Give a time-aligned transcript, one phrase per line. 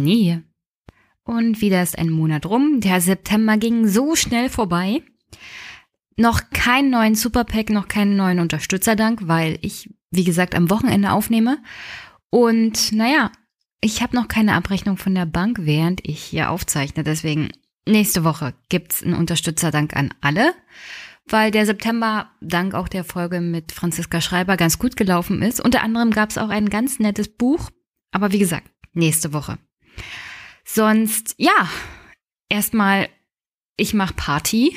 [0.00, 0.42] Hier.
[1.24, 2.80] Und wieder ist ein Monat rum.
[2.80, 5.02] Der September ging so schnell vorbei.
[6.16, 11.58] Noch keinen neuen Superpack, noch keinen neuen Unterstützerdank, weil ich, wie gesagt, am Wochenende aufnehme.
[12.30, 13.30] Und naja,
[13.80, 17.02] ich habe noch keine Abrechnung von der Bank, während ich hier aufzeichne.
[17.02, 17.48] Deswegen
[17.86, 20.54] nächste Woche gibt's einen Unterstützerdank an alle,
[21.26, 25.60] weil der September dank auch der Folge mit Franziska Schreiber ganz gut gelaufen ist.
[25.60, 27.70] Unter anderem gab's auch ein ganz nettes Buch.
[28.12, 29.58] Aber wie gesagt, nächste Woche.
[30.64, 31.68] Sonst, ja,
[32.48, 33.08] erstmal,
[33.76, 34.76] ich mache Party.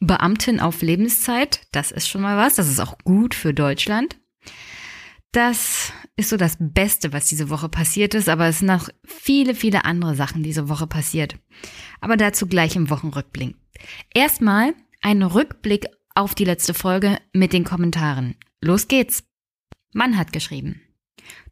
[0.00, 2.56] Beamtin auf Lebenszeit, das ist schon mal was.
[2.56, 4.18] Das ist auch gut für Deutschland.
[5.30, 9.54] Das ist so das Beste, was diese Woche passiert ist, aber es sind noch viele,
[9.54, 11.38] viele andere Sachen diese Woche passiert.
[12.00, 13.56] Aber dazu gleich im Wochenrückblick.
[14.12, 18.36] Erstmal ein Rückblick auf die letzte Folge mit den Kommentaren.
[18.60, 19.24] Los geht's.
[19.94, 20.81] Mann hat geschrieben.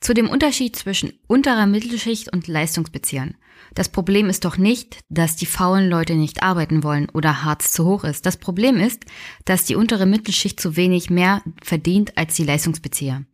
[0.01, 3.35] Zu dem Unterschied zwischen unterer Mittelschicht und Leistungsbeziehern.
[3.75, 7.85] Das Problem ist doch nicht, dass die faulen Leute nicht arbeiten wollen oder Harz zu
[7.85, 8.27] hoch ist.
[8.27, 9.05] Das Problem ist,
[9.45, 13.25] dass die untere Mittelschicht zu wenig mehr verdient als die Leistungsbezieher.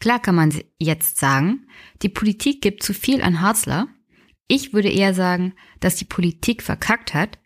[0.00, 1.66] Klar kann man jetzt sagen,
[2.02, 3.88] die Politik gibt zu viel an Harzler.
[4.48, 7.38] Ich würde eher sagen, dass die Politik verkackt hat,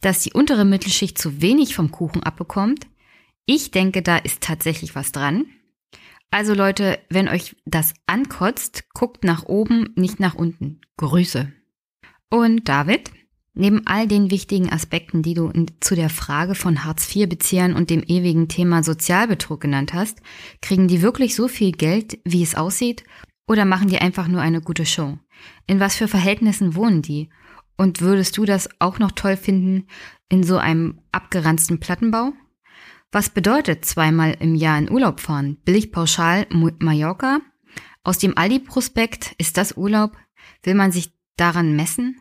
[0.00, 2.86] dass die untere Mittelschicht zu wenig vom Kuchen abbekommt.
[3.46, 5.46] Ich denke, da ist tatsächlich was dran.
[6.34, 10.80] Also Leute, wenn euch das ankotzt, guckt nach oben, nicht nach unten.
[10.96, 11.52] Grüße.
[12.28, 13.12] Und David,
[13.54, 18.48] neben all den wichtigen Aspekten, die du zu der Frage von Hartz-IV-Beziehern und dem ewigen
[18.48, 20.22] Thema Sozialbetrug genannt hast,
[20.60, 23.04] kriegen die wirklich so viel Geld, wie es aussieht?
[23.46, 25.16] Oder machen die einfach nur eine gute Show?
[25.68, 27.28] In was für Verhältnissen wohnen die?
[27.76, 29.86] Und würdest du das auch noch toll finden
[30.28, 32.32] in so einem abgeranzten Plattenbau?
[33.14, 35.56] Was bedeutet zweimal im Jahr in Urlaub fahren?
[35.64, 37.38] Billig pauschal Mallorca?
[38.02, 40.16] Aus dem Aldi-Prospekt ist das Urlaub?
[40.64, 42.20] Will man sich daran messen?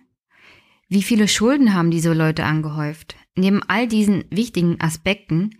[0.90, 3.16] Wie viele Schulden haben diese Leute angehäuft?
[3.36, 5.58] Neben all diesen wichtigen Aspekten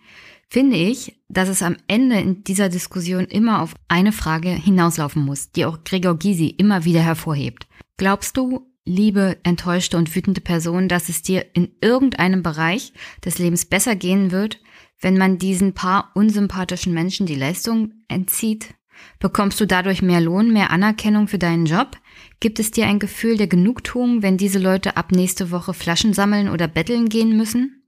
[0.50, 5.52] finde ich, dass es am Ende in dieser Diskussion immer auf eine Frage hinauslaufen muss,
[5.52, 7.66] die auch Gregor Gysi immer wieder hervorhebt.
[7.98, 12.94] Glaubst du, liebe, enttäuschte und wütende Person, dass es dir in irgendeinem Bereich
[13.26, 14.60] des Lebens besser gehen wird,
[15.04, 18.74] wenn man diesen paar unsympathischen Menschen die Leistung entzieht?
[19.20, 21.98] Bekommst du dadurch mehr Lohn, mehr Anerkennung für deinen Job?
[22.40, 26.50] Gibt es dir ein Gefühl der Genugtuung, wenn diese Leute ab nächste Woche Flaschen sammeln
[26.50, 27.84] oder betteln gehen müssen?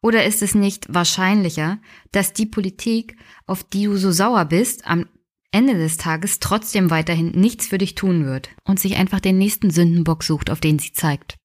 [0.00, 1.78] Oder ist es nicht wahrscheinlicher,
[2.10, 3.16] dass die Politik,
[3.46, 5.06] auf die du so sauer bist, am
[5.52, 9.70] Ende des Tages trotzdem weiterhin nichts für dich tun wird und sich einfach den nächsten
[9.70, 11.36] Sündenbock sucht, auf den sie zeigt?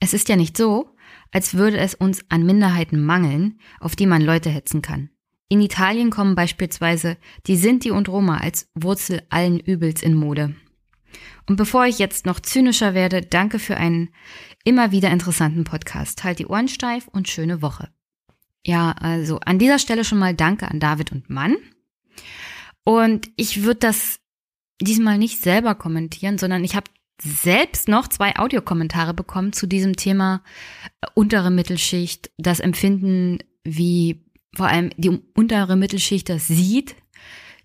[0.00, 0.91] Es ist ja nicht so,
[1.32, 5.10] als würde es uns an Minderheiten mangeln, auf die man Leute hetzen kann.
[5.48, 7.16] In Italien kommen beispielsweise
[7.46, 10.54] die Sinti und Roma als Wurzel allen Übels in Mode.
[11.46, 14.10] Und bevor ich jetzt noch zynischer werde, danke für einen
[14.64, 16.24] immer wieder interessanten Podcast.
[16.24, 17.90] Halt die Ohren steif und schöne Woche.
[18.64, 21.56] Ja, also an dieser Stelle schon mal danke an David und Mann.
[22.84, 24.20] Und ich würde das
[24.80, 26.90] diesmal nicht selber kommentieren, sondern ich habe
[27.24, 30.42] selbst noch zwei Audiokommentare bekommen zu diesem Thema
[31.00, 34.24] äh, untere Mittelschicht, das Empfinden, wie
[34.54, 36.96] vor allem die untere Mittelschicht das sieht,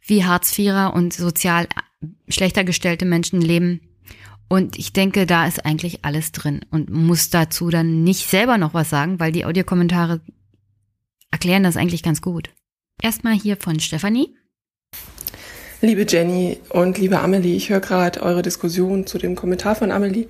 [0.02, 3.82] wie Hartz-IVer und sozial äh, schlechter gestellte Menschen leben.
[4.50, 8.74] Und ich denke, da ist eigentlich alles drin und muss dazu dann nicht selber noch
[8.74, 10.22] was sagen, weil die Audiokommentare
[11.32, 12.50] erklären das eigentlich ganz gut.
[13.02, 14.36] Erstmal hier von Stefanie.
[15.80, 20.26] Liebe Jenny und liebe Amelie, ich höre gerade eure Diskussion zu dem Kommentar von Amelie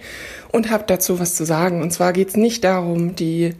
[0.51, 1.81] und habe dazu was zu sagen.
[1.81, 3.53] Und zwar geht es nicht darum, die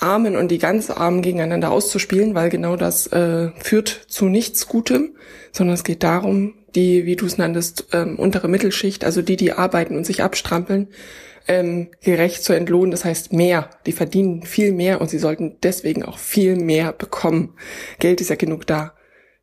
[0.00, 5.14] Armen und die ganz Armen gegeneinander auszuspielen, weil genau das äh, führt zu nichts Gutem,
[5.52, 9.52] sondern es geht darum, die, wie du es nanntest, ähm, untere Mittelschicht, also die, die
[9.52, 10.88] arbeiten und sich abstrampeln,
[11.46, 12.90] ähm, gerecht zu entlohnen.
[12.90, 13.70] Das heißt mehr.
[13.86, 17.54] Die verdienen viel mehr und sie sollten deswegen auch viel mehr bekommen.
[18.00, 18.94] Geld ist ja genug da.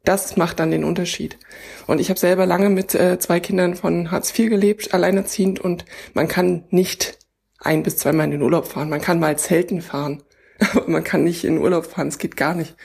[0.04, 1.38] Das macht dann den Unterschied.
[1.86, 5.86] Und ich habe selber lange mit äh, zwei Kindern von Hartz IV gelebt, alleinerziehend, und
[6.14, 7.20] man kann nicht
[7.60, 8.90] ein bis zweimal in den Urlaub fahren.
[8.90, 10.24] Man kann mal Zelten fahren,
[10.74, 12.08] aber man kann nicht in den Urlaub fahren.
[12.08, 12.76] Es geht gar nicht.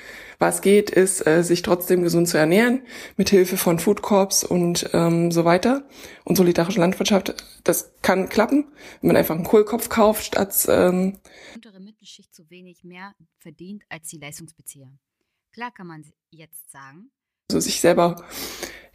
[0.41, 2.83] Was geht, ist, äh, sich trotzdem gesund zu ernähren,
[3.17, 5.89] mit Hilfe von Food Corps und ähm, so weiter.
[6.25, 8.67] Und solidarische Landwirtschaft, das kann klappen,
[9.01, 11.21] wenn man einfach einen Kohlkopf kauft, statt ähm,
[11.55, 14.91] untere Mittelschicht zu wenig mehr verdient als die Leistungsbezieher.
[15.55, 17.13] Klar kann man jetzt sagen.
[17.49, 18.25] Also sich selber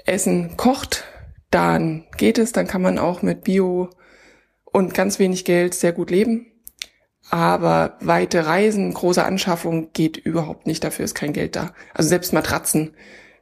[0.05, 1.05] Essen kocht,
[1.51, 3.89] dann geht es, dann kann man auch mit Bio
[4.65, 6.47] und ganz wenig Geld sehr gut leben.
[7.29, 11.73] Aber weite Reisen, große Anschaffung geht überhaupt nicht, dafür ist kein Geld da.
[11.93, 12.93] Also selbst Matratzen,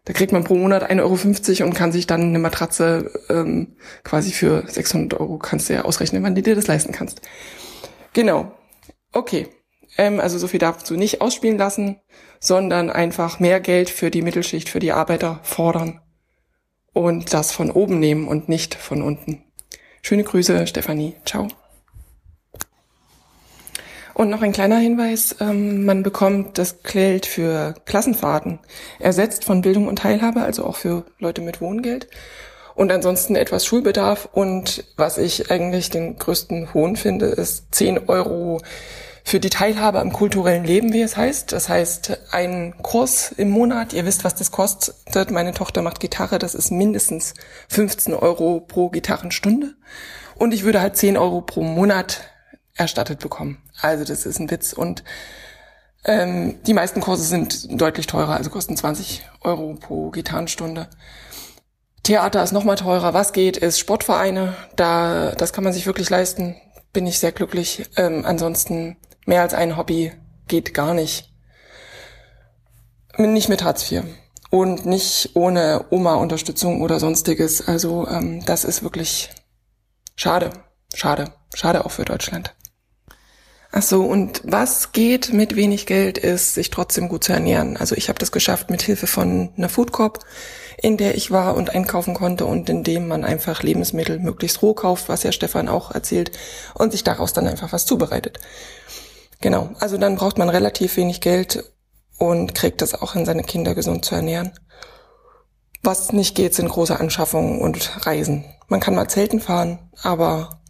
[0.03, 4.31] Da kriegt man pro Monat 1,50 Euro und kann sich dann eine Matratze ähm, quasi
[4.31, 7.21] für 600 Euro, kannst du ja ausrechnen, wann du dir das leisten kannst.
[8.13, 8.55] Genau.
[9.11, 9.47] Okay.
[9.97, 11.99] Ähm, also so viel darfst du nicht ausspielen lassen,
[12.39, 16.01] sondern einfach mehr Geld für die Mittelschicht, für die Arbeiter fordern
[16.93, 19.43] und das von oben nehmen und nicht von unten.
[20.01, 21.15] Schöne Grüße, Stefanie.
[21.25, 21.47] Ciao.
[24.13, 28.57] Und noch ein kleiner Hinweis, ähm, man bekommt das Geld für Klassenfahrten
[28.97, 32.07] ersetzt von Bildung und Teilhabe, also auch für Leute mit Wohngeld.
[32.73, 34.29] Und ansonsten etwas Schulbedarf.
[34.31, 38.59] Und was ich eigentlich den größten Hohn finde, ist 10 Euro
[39.27, 41.51] für die Teilhabe am kulturellen Leben, wie es heißt.
[41.51, 45.31] Das heißt, ein Kurs im Monat, ihr wisst, was das kostet.
[45.31, 47.33] Meine Tochter macht Gitarre, das ist mindestens
[47.67, 49.75] 15 Euro pro Gitarrenstunde.
[50.35, 52.21] Und ich würde halt 10 Euro pro Monat
[52.73, 53.61] erstattet bekommen.
[53.81, 54.71] Also das ist ein Witz.
[54.71, 55.03] Und
[56.05, 60.87] ähm, die meisten Kurse sind deutlich teurer, also kosten 20 Euro pro Gitarrenstunde.
[62.03, 63.13] Theater ist nochmal teurer.
[63.13, 64.55] Was geht, ist Sportvereine.
[64.77, 66.55] Da, das kann man sich wirklich leisten.
[66.93, 67.89] Bin ich sehr glücklich.
[67.97, 68.95] Ähm, ansonsten
[69.27, 70.11] mehr als ein Hobby
[70.47, 71.31] geht gar nicht.
[73.17, 74.03] Nicht mit Hartz IV.
[74.49, 77.67] Und nicht ohne Oma-Unterstützung oder sonstiges.
[77.67, 79.29] Also ähm, das ist wirklich
[80.15, 80.51] schade.
[80.93, 81.33] Schade.
[81.53, 82.55] Schade auch für Deutschland.
[83.71, 87.75] Ach so, und was geht mit wenig Geld, ist, sich trotzdem gut zu ernähren.
[87.75, 90.19] Also ich habe das geschafft mit Hilfe von einer Food Corp,
[90.81, 94.73] in der ich war und einkaufen konnte und in dem man einfach Lebensmittel möglichst roh
[94.73, 96.31] kauft, was ja Stefan auch erzählt,
[96.75, 98.39] und sich daraus dann einfach was zubereitet.
[99.39, 101.63] Genau, also dann braucht man relativ wenig Geld
[102.17, 104.51] und kriegt das auch hin, seine Kinder gesund zu ernähren.
[105.83, 108.45] Was nicht geht, sind große Anschaffungen und Reisen.
[108.67, 110.61] Man kann mal Zelten fahren, aber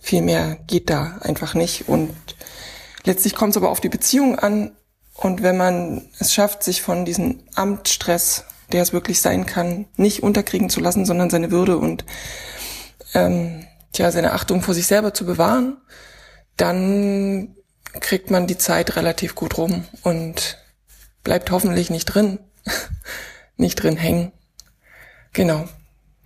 [0.00, 1.88] viel mehr geht da einfach nicht.
[1.88, 2.14] Und
[3.04, 4.72] letztlich kommt es aber auf die Beziehung an.
[5.14, 10.22] Und wenn man es schafft, sich von diesem Amtstress, der es wirklich sein kann, nicht
[10.22, 12.04] unterkriegen zu lassen, sondern seine Würde und
[13.14, 15.78] ähm, tja, seine Achtung vor sich selber zu bewahren,
[16.56, 17.56] dann
[17.98, 20.58] kriegt man die Zeit relativ gut rum und
[21.24, 22.38] bleibt hoffentlich nicht drin,
[23.56, 24.32] nicht drin hängen.
[25.32, 25.68] Genau.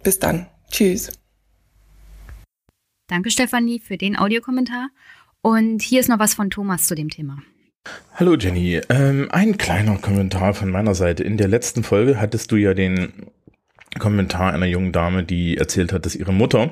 [0.03, 0.47] Bis dann.
[0.71, 1.11] Tschüss.
[3.09, 4.89] Danke, Stefanie, für den Audiokommentar.
[5.43, 7.39] Und hier ist noch was von Thomas zu dem Thema.
[8.15, 11.23] Hallo Jenny, ähm, ein kleiner Kommentar von meiner Seite.
[11.23, 13.31] In der letzten Folge hattest du ja den
[13.99, 16.71] Kommentar einer jungen Dame, die erzählt hat, dass ihre Mutter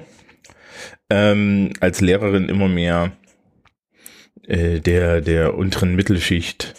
[1.10, 3.12] ähm, als Lehrerin immer mehr
[4.46, 6.74] äh, der, der unteren Mittelschicht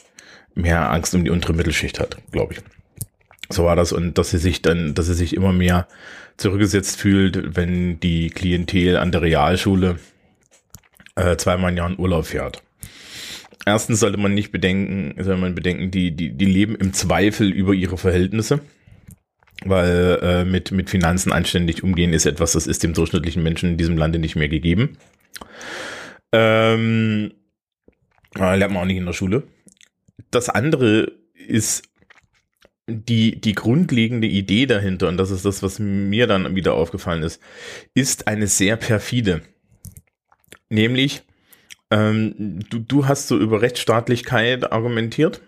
[0.55, 2.59] mehr Angst um die untere Mittelschicht hat, glaube ich.
[3.49, 5.87] So war das und dass sie sich dann, dass sie sich immer mehr
[6.37, 9.99] zurückgesetzt fühlt, wenn die Klientel an der Realschule
[11.15, 12.63] äh, zweimal im Jahr in Urlaub fährt.
[13.65, 17.73] Erstens sollte man nicht bedenken, sollte man bedenken, die, die, die leben im Zweifel über
[17.73, 18.59] ihre Verhältnisse,
[19.63, 23.77] weil äh, mit, mit Finanzen anständig umgehen ist etwas, das ist dem durchschnittlichen Menschen in
[23.77, 24.97] diesem Lande nicht mehr gegeben.
[26.33, 27.31] Ähm,
[28.35, 29.43] lernt man auch nicht in der Schule.
[30.31, 31.83] Das andere ist
[32.87, 37.41] die, die grundlegende Idee dahinter, und das ist das, was mir dann wieder aufgefallen ist,
[37.93, 39.41] ist eine sehr perfide.
[40.69, 41.23] Nämlich,
[41.91, 45.41] ähm, du, du hast so über Rechtsstaatlichkeit argumentiert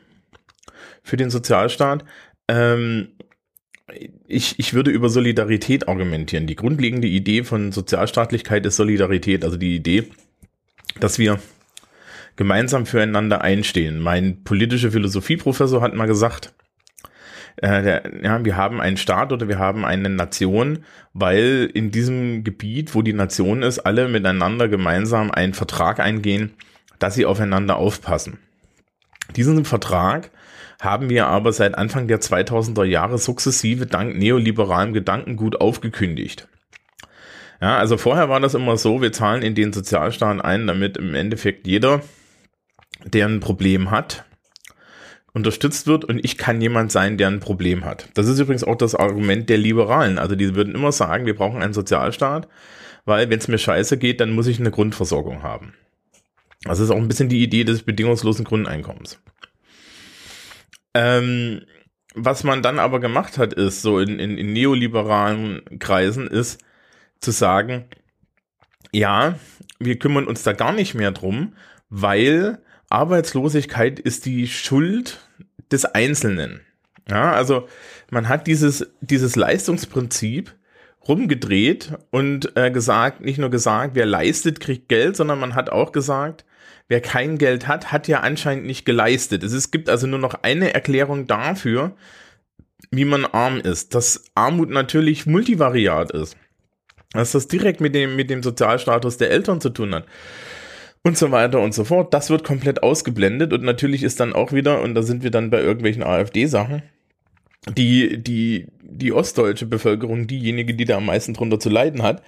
[1.04, 2.06] für den Sozialstaat.
[2.48, 3.10] Ähm,
[4.28, 6.48] ich, ich würde über Solidarität argumentieren.
[6.48, 10.10] Die grundlegende Idee von Sozialstaatlichkeit ist Solidarität, also die Idee,
[11.00, 11.40] dass wir
[12.36, 14.00] gemeinsam füreinander einstehen.
[14.00, 16.54] Mein politischer Philosophieprofessor hat mal gesagt,
[17.58, 20.80] äh, der, ja, wir haben einen Staat oder wir haben eine Nation,
[21.14, 26.54] weil in diesem Gebiet, wo die Nation ist, alle miteinander gemeinsam einen Vertrag eingehen,
[27.00, 28.40] dass sie aufeinander aufpassen.
[29.36, 30.32] Diesen Vertrag
[30.82, 36.48] haben wir aber seit Anfang der 2000er Jahre sukzessive dank neoliberalem Gedankengut aufgekündigt.
[37.62, 41.16] Ja, also vorher war das immer so, wir zahlen in den Sozialstaat ein, damit im
[41.16, 42.02] Endeffekt jeder,
[43.06, 44.26] der ein Problem hat,
[45.34, 48.10] unterstützt wird und ich kann jemand sein, der ein Problem hat.
[48.14, 50.18] Das ist übrigens auch das Argument der Liberalen.
[50.18, 52.48] Also die würden immer sagen, wir brauchen einen Sozialstaat,
[53.04, 55.74] weil wenn es mir scheiße geht, dann muss ich eine Grundversorgung haben.
[56.64, 59.22] Das ist auch ein bisschen die Idee des bedingungslosen Grundeinkommens.
[60.94, 61.62] Ähm,
[62.16, 66.64] was man dann aber gemacht hat, ist so in, in, in neoliberalen Kreisen, ist
[67.20, 67.86] zu sagen,
[68.94, 69.38] ja,
[69.80, 71.56] wir kümmern uns da gar nicht mehr drum,
[71.90, 75.20] weil Arbeitslosigkeit ist die Schuld
[75.72, 76.62] des Einzelnen.
[77.10, 77.68] Ja, also
[78.10, 80.54] man hat dieses, dieses Leistungsprinzip
[81.08, 85.92] rumgedreht und äh, gesagt, nicht nur gesagt, wer leistet, kriegt Geld, sondern man hat auch
[85.92, 86.46] gesagt,
[86.88, 89.44] wer kein Geld hat, hat ja anscheinend nicht geleistet.
[89.44, 91.96] Es, es gibt also nur noch eine Erklärung dafür,
[92.90, 96.38] wie man arm ist, dass Armut natürlich multivariat ist,
[97.14, 100.06] dass das direkt mit dem, mit dem Sozialstatus der Eltern zu tun hat
[101.06, 102.14] und so weiter und so fort.
[102.16, 105.52] Das wird komplett ausgeblendet und natürlich ist dann auch wieder, und da sind wir dann
[105.52, 106.82] bei irgendwelchen AfD-Sachen,
[107.78, 112.24] die, die, die ostdeutsche Bevölkerung diejenige, die da am meisten drunter zu leiden hat.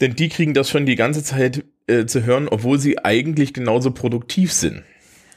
[0.00, 3.90] Denn die kriegen das schon die ganze Zeit äh, zu hören, obwohl sie eigentlich genauso
[3.90, 4.82] produktiv sind.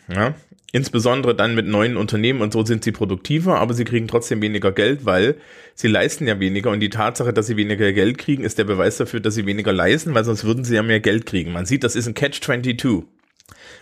[0.08, 0.36] Ja?
[0.78, 4.72] Insbesondere dann mit neuen Unternehmen und so sind sie produktiver, aber sie kriegen trotzdem weniger
[4.72, 5.38] Geld, weil
[5.74, 6.70] sie leisten ja weniger.
[6.70, 9.74] Und die Tatsache, dass sie weniger Geld kriegen, ist der Beweis dafür, dass sie weniger
[9.74, 11.52] leisten, weil sonst würden sie ja mehr Geld kriegen.
[11.52, 13.06] Man sieht, das ist ein Catch-22.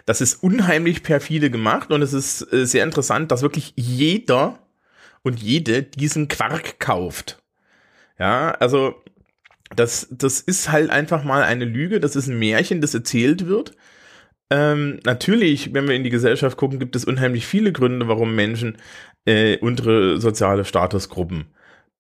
[0.06, 4.58] Das ist unheimlich perfide gemacht und es ist äh, sehr interessant, dass wirklich jeder
[5.22, 7.44] und jede diesen Quark kauft.
[8.18, 8.96] Ja, also
[9.76, 13.74] das, das ist halt einfach mal eine Lüge, das ist ein Märchen, das erzählt wird.
[14.52, 18.78] Ähm, natürlich, wenn wir in die Gesellschaft gucken, gibt es unheimlich viele Gründe, warum Menschen
[19.26, 21.46] äh, untere soziale Statusgruppen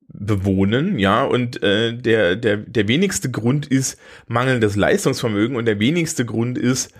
[0.07, 6.25] bewohnen, ja, und äh, der, der, der wenigste Grund ist mangelndes Leistungsvermögen und der wenigste
[6.25, 6.93] Grund ist,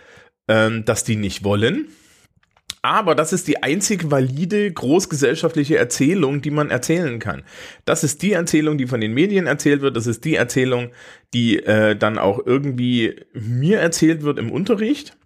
[0.47, 1.87] ähm, dass die nicht wollen.
[2.81, 7.43] Aber das ist die einzig valide großgesellschaftliche Erzählung, die man erzählen kann.
[7.83, 9.97] Das ist die Erzählung, die von den Medien erzählt wird.
[9.97, 10.91] Das ist die Erzählung,
[11.33, 15.17] die äh, dann auch irgendwie mir erzählt wird im Unterricht.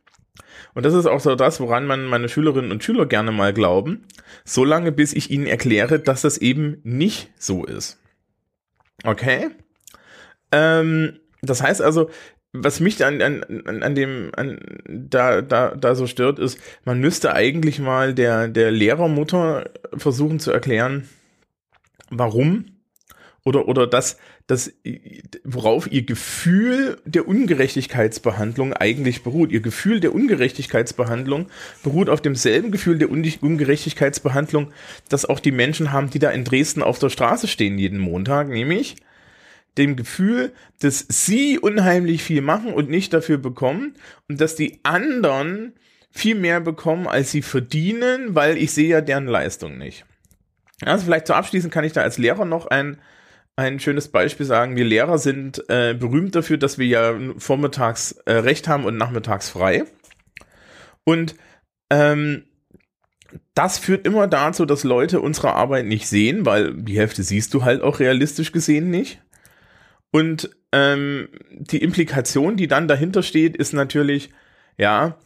[0.74, 4.06] Und das ist auch so das, woran man meine Schülerinnen und Schüler gerne mal glauben,
[4.46, 8.00] solange bis ich ihnen erkläre, dass das eben nicht so ist.
[9.04, 9.50] Okay?
[10.52, 12.10] Ähm, das heißt also,
[12.52, 17.34] was mich an, an, an dem an, da, da, da so stört, ist, man müsste
[17.34, 21.08] eigentlich mal der, der Lehrermutter versuchen zu erklären,
[22.10, 22.66] warum
[23.46, 24.18] oder, oder das,
[24.50, 24.74] das,
[25.44, 29.52] worauf ihr Gefühl der Ungerechtigkeitsbehandlung eigentlich beruht.
[29.52, 31.50] Ihr Gefühl der Ungerechtigkeitsbehandlung
[31.84, 34.72] beruht auf demselben Gefühl der Ungerechtigkeitsbehandlung,
[35.08, 38.50] das auch die Menschen haben, die da in Dresden auf der Straße stehen jeden Montag,
[38.50, 38.96] nämlich
[39.78, 43.94] dem Gefühl, dass sie unheimlich viel machen und nicht dafür bekommen
[44.28, 45.74] und dass die anderen
[46.10, 50.06] viel mehr bekommen, als sie verdienen, weil ich sehe ja deren Leistung nicht.
[50.82, 52.98] Also vielleicht zu abschließen kann ich da als Lehrer noch ein,
[53.60, 54.76] ein schönes Beispiel sagen.
[54.76, 59.50] Wir Lehrer sind äh, berühmt dafür, dass wir ja vormittags äh, Recht haben und nachmittags
[59.50, 59.84] frei.
[61.04, 61.36] Und
[61.90, 62.46] ähm,
[63.54, 67.64] das führt immer dazu, dass Leute unsere Arbeit nicht sehen, weil die Hälfte siehst du
[67.64, 69.22] halt auch realistisch gesehen nicht.
[70.12, 74.32] Und ähm, die Implikation, die dann dahinter steht, ist natürlich,
[74.78, 75.18] ja,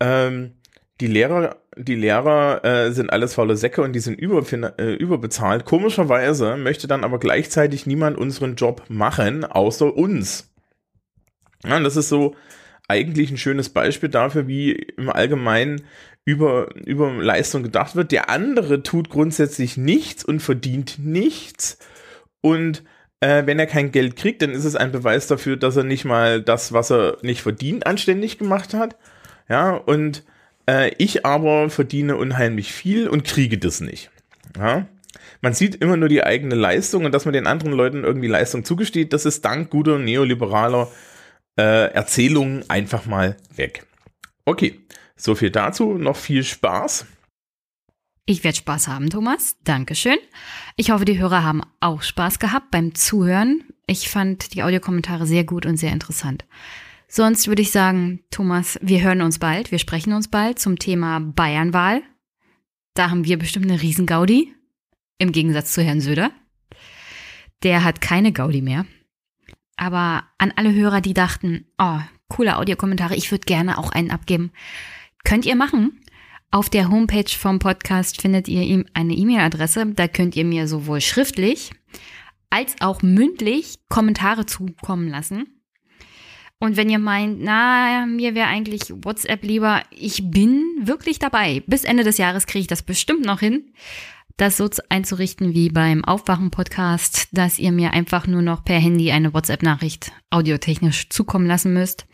[0.00, 0.59] ähm,
[1.00, 4.44] die Lehrer, die Lehrer äh, sind alles faule Säcke und die sind über,
[4.78, 5.64] äh, überbezahlt.
[5.64, 10.52] Komischerweise möchte dann aber gleichzeitig niemand unseren Job machen, außer uns.
[11.64, 12.36] Ja, und das ist so
[12.88, 15.82] eigentlich ein schönes Beispiel dafür, wie im Allgemeinen
[16.24, 18.12] über, über Leistung gedacht wird.
[18.12, 21.78] Der andere tut grundsätzlich nichts und verdient nichts
[22.40, 22.82] und
[23.20, 26.04] äh, wenn er kein Geld kriegt, dann ist es ein Beweis dafür, dass er nicht
[26.04, 28.96] mal das, was er nicht verdient, anständig gemacht hat.
[29.48, 30.24] Ja, und
[30.70, 34.10] äh, ich aber verdiene unheimlich viel und kriege das nicht.
[34.56, 34.86] Ja.
[35.40, 38.64] Man sieht immer nur die eigene Leistung und dass man den anderen Leuten irgendwie Leistung
[38.64, 40.88] zugesteht, das ist dank guter neoliberaler
[41.58, 43.86] äh, Erzählungen einfach mal weg.
[44.44, 44.80] Okay,
[45.16, 45.94] so viel dazu.
[45.94, 47.06] Noch viel Spaß.
[48.26, 49.56] Ich werde Spaß haben, Thomas.
[49.64, 50.18] Dankeschön.
[50.76, 53.64] Ich hoffe, die Hörer haben auch Spaß gehabt beim Zuhören.
[53.86, 56.44] Ich fand die Audiokommentare sehr gut und sehr interessant.
[57.12, 61.18] Sonst würde ich sagen, Thomas, wir hören uns bald, wir sprechen uns bald zum Thema
[61.18, 62.02] Bayernwahl.
[62.94, 64.54] Da haben wir bestimmt eine Riesengaudi,
[65.18, 66.30] im Gegensatz zu Herrn Söder.
[67.64, 68.86] Der hat keine Gaudi mehr.
[69.74, 71.98] Aber an alle Hörer, die dachten, oh,
[72.28, 74.52] coole Audiokommentare, ich würde gerne auch einen abgeben,
[75.24, 76.00] könnt ihr machen.
[76.52, 79.94] Auf der Homepage vom Podcast findet ihr eine E-Mail-Adresse.
[79.96, 81.72] Da könnt ihr mir sowohl schriftlich
[82.50, 85.59] als auch mündlich Kommentare zukommen lassen.
[86.62, 91.62] Und wenn ihr meint, na, mir wäre eigentlich WhatsApp lieber, ich bin wirklich dabei.
[91.66, 93.72] Bis Ende des Jahres kriege ich das bestimmt noch hin,
[94.36, 99.32] das so einzurichten wie beim Aufwachen-Podcast, dass ihr mir einfach nur noch per Handy eine
[99.32, 102.06] WhatsApp-Nachricht audiotechnisch zukommen lassen müsst.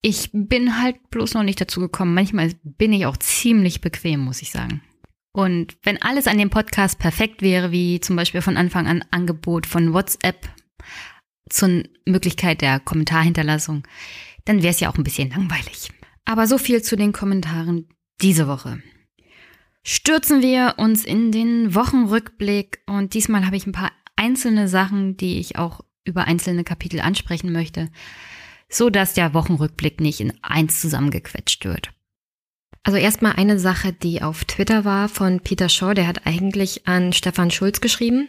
[0.00, 2.14] Ich bin halt bloß noch nicht dazu gekommen.
[2.14, 4.80] Manchmal bin ich auch ziemlich bequem, muss ich sagen.
[5.32, 9.66] Und wenn alles an dem Podcast perfekt wäre, wie zum Beispiel von Anfang an Angebot
[9.66, 10.48] von WhatsApp
[11.48, 13.86] zur Möglichkeit der Kommentarhinterlassung,
[14.44, 15.90] dann wäre es ja auch ein bisschen langweilig.
[16.24, 17.88] Aber so viel zu den Kommentaren
[18.20, 18.82] diese Woche.
[19.82, 25.38] Stürzen wir uns in den Wochenrückblick und diesmal habe ich ein paar einzelne Sachen, die
[25.38, 27.90] ich auch über einzelne Kapitel ansprechen möchte
[28.68, 31.90] so dass der Wochenrückblick nicht in eins zusammengequetscht wird.
[32.82, 37.12] Also erstmal eine Sache, die auf Twitter war von Peter Shaw, der hat eigentlich an
[37.12, 38.28] Stefan Schulz geschrieben.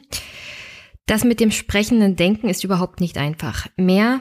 [1.08, 3.68] Das mit dem sprechenden Denken ist überhaupt nicht einfach.
[3.78, 4.20] Mehr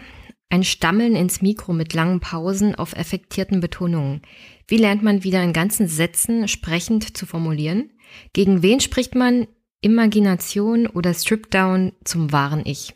[0.48, 4.22] ein Stammeln ins Mikro mit langen Pausen auf effektierten Betonungen.
[4.68, 7.90] Wie lernt man wieder in ganzen Sätzen sprechend zu formulieren?
[8.32, 9.48] Gegen wen spricht man
[9.80, 12.94] Imagination oder Stripdown zum wahren Ich?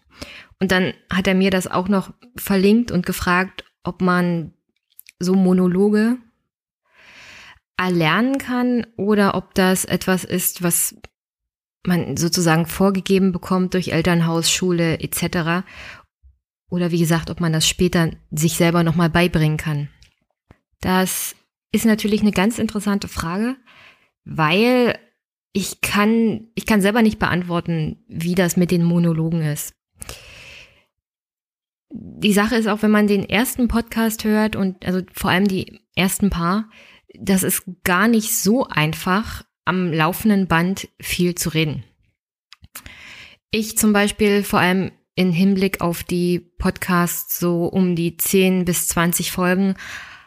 [0.61, 4.54] Und dann hat er mir das auch noch verlinkt und gefragt, ob man
[5.18, 6.18] so Monologe
[7.76, 10.94] erlernen kann oder ob das etwas ist, was
[11.87, 15.64] man sozusagen vorgegeben bekommt durch Elternhaus, Schule etc.
[16.68, 19.88] Oder wie gesagt, ob man das später sich selber nochmal beibringen kann.
[20.80, 21.34] Das
[21.72, 23.56] ist natürlich eine ganz interessante Frage,
[24.25, 24.99] weil
[25.52, 29.75] ich kann, ich kann selber nicht beantworten, wie das mit den Monologen ist.
[31.92, 35.80] Die Sache ist auch, wenn man den ersten Podcast hört und also vor allem die
[35.96, 36.70] ersten paar,
[37.18, 41.84] das ist gar nicht so einfach, am laufenden Band viel zu reden.
[43.52, 48.88] Ich zum Beispiel vor allem in Hinblick auf die Podcasts so um die 10 bis
[48.88, 49.76] 20 Folgen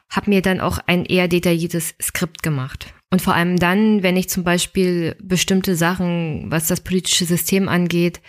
[0.09, 2.93] habe mir dann auch ein eher detailliertes Skript gemacht.
[3.12, 8.21] Und vor allem dann, wenn ich zum Beispiel bestimmte Sachen, was das politische System angeht,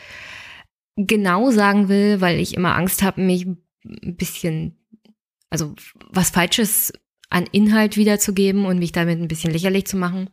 [0.97, 4.77] genau sagen will, weil ich immer Angst habe, mich ein bisschen,
[5.49, 5.75] also
[6.11, 6.93] was Falsches
[7.31, 10.31] an Inhalt wiederzugeben und mich damit ein bisschen lächerlich zu machen,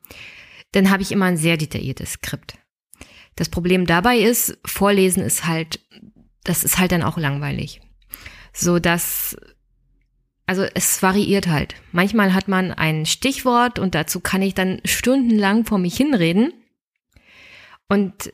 [0.72, 2.58] dann habe ich immer ein sehr detailliertes Skript.
[3.36, 5.80] Das Problem dabei ist, Vorlesen ist halt,
[6.44, 7.82] das ist halt dann auch langweilig.
[8.54, 9.38] So dass,
[10.46, 11.76] also es variiert halt.
[11.92, 16.54] Manchmal hat man ein Stichwort und dazu kann ich dann stundenlang vor mich hinreden.
[17.88, 18.32] Und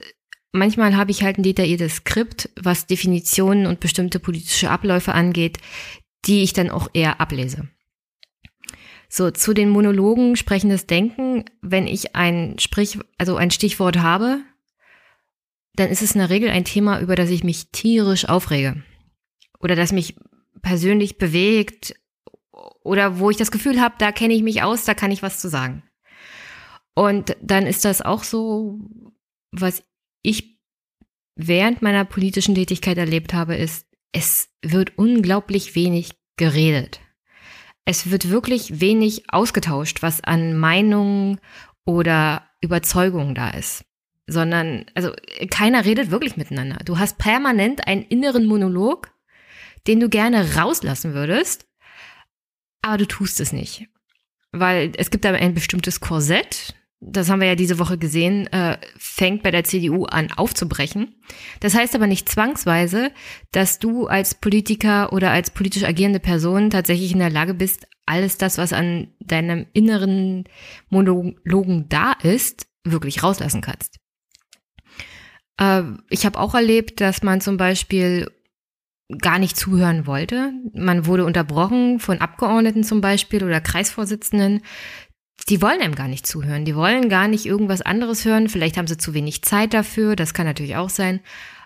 [0.52, 5.58] manchmal habe ich halt ein detailliertes Skript, was Definitionen und bestimmte politische Abläufe angeht,
[6.26, 7.70] die ich dann auch eher ablese.
[9.10, 14.42] So, zu den Monologen sprechendes Denken, wenn ich ein Sprich, also ein Stichwort habe,
[15.76, 18.84] dann ist es in der Regel ein Thema, über das ich mich tierisch aufrege.
[19.60, 20.16] Oder das mich
[20.62, 21.96] persönlich bewegt.
[22.84, 25.40] Oder wo ich das Gefühl habe, da kenne ich mich aus, da kann ich was
[25.40, 25.84] zu sagen.
[26.94, 28.80] Und dann ist das auch so,
[29.52, 29.84] was
[30.24, 30.58] ich
[31.36, 37.00] während meiner politischen Tätigkeit erlebt habe, ist, es wird unglaublich wenig geredet
[37.88, 41.40] es wird wirklich wenig ausgetauscht, was an Meinungen
[41.86, 43.86] oder Überzeugungen da ist.
[44.28, 45.14] Sondern, also
[45.50, 46.80] keiner redet wirklich miteinander.
[46.84, 49.14] Du hast permanent einen inneren Monolog,
[49.88, 51.66] den du gerne rauslassen würdest,
[52.82, 53.88] aber du tust es nicht.
[54.52, 58.78] Weil es gibt da ein bestimmtes Korsett, das haben wir ja diese Woche gesehen, äh,
[58.98, 61.16] fängt bei der CDU an aufzubrechen.
[61.60, 63.12] Das heißt aber nicht zwangsweise,
[63.52, 68.38] dass du als Politiker oder als politisch agierende Person tatsächlich in der Lage bist, alles
[68.38, 70.46] das, was an deinem inneren
[70.90, 74.00] Monologen da ist, wirklich rauslassen kannst.
[75.60, 78.32] Äh, ich habe auch erlebt, dass man zum Beispiel
[79.22, 80.52] gar nicht zuhören wollte.
[80.74, 84.62] Man wurde unterbrochen von Abgeordneten zum Beispiel oder Kreisvorsitzenden,
[85.50, 86.66] die wollen einem gar nicht zuhören.
[86.66, 88.50] Die wollen gar nicht irgendwas anderes hören.
[88.50, 90.16] Vielleicht haben sie zu wenig Zeit dafür.
[90.16, 91.22] Das kann natürlich auch sein.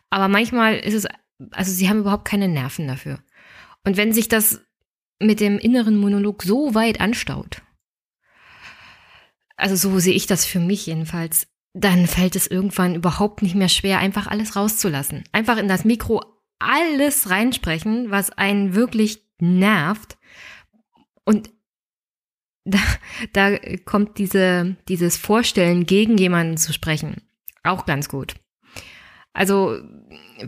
[0.10, 1.08] Aber manchmal ist es,
[1.52, 3.20] also sie haben überhaupt keine Nerven dafür.
[3.84, 4.62] Und wenn sich das
[5.20, 7.62] mit dem inneren Monolog so weit anstaut,
[9.56, 13.70] also so sehe ich das für mich jedenfalls, dann fällt es irgendwann überhaupt nicht mehr
[13.70, 15.24] schwer, einfach alles rauszulassen.
[15.32, 16.22] Einfach in das Mikro
[16.60, 20.18] alles reinsprechen, was einen wirklich nervt.
[21.24, 21.50] Und
[22.66, 22.80] da,
[23.34, 27.22] da kommt diese, dieses Vorstellen, gegen jemanden zu sprechen,
[27.64, 28.36] auch ganz gut.
[29.34, 29.78] Also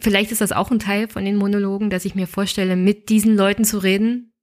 [0.01, 3.35] vielleicht ist das auch ein Teil von den Monologen, dass ich mir vorstelle, mit diesen
[3.35, 4.33] Leuten zu reden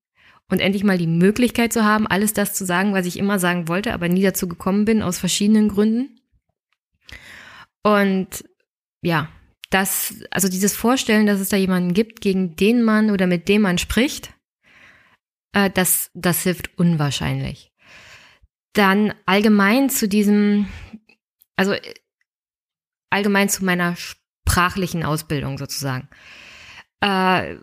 [0.48, 3.68] und endlich mal die Möglichkeit zu haben, alles das zu sagen, was ich immer sagen
[3.68, 6.20] wollte, aber nie dazu gekommen bin, aus verschiedenen Gründen.
[7.83, 8.44] Und
[9.02, 9.28] ja,
[9.70, 13.62] das, also dieses Vorstellen, dass es da jemanden gibt, gegen den man oder mit dem
[13.62, 14.35] man spricht,
[15.52, 17.72] äh, das, das hilft unwahrscheinlich.
[18.72, 20.68] Dann allgemein zu diesem,
[21.56, 21.94] also äh,
[23.10, 26.08] allgemein zu meiner sprachlichen Ausbildung sozusagen.
[27.00, 27.56] Äh,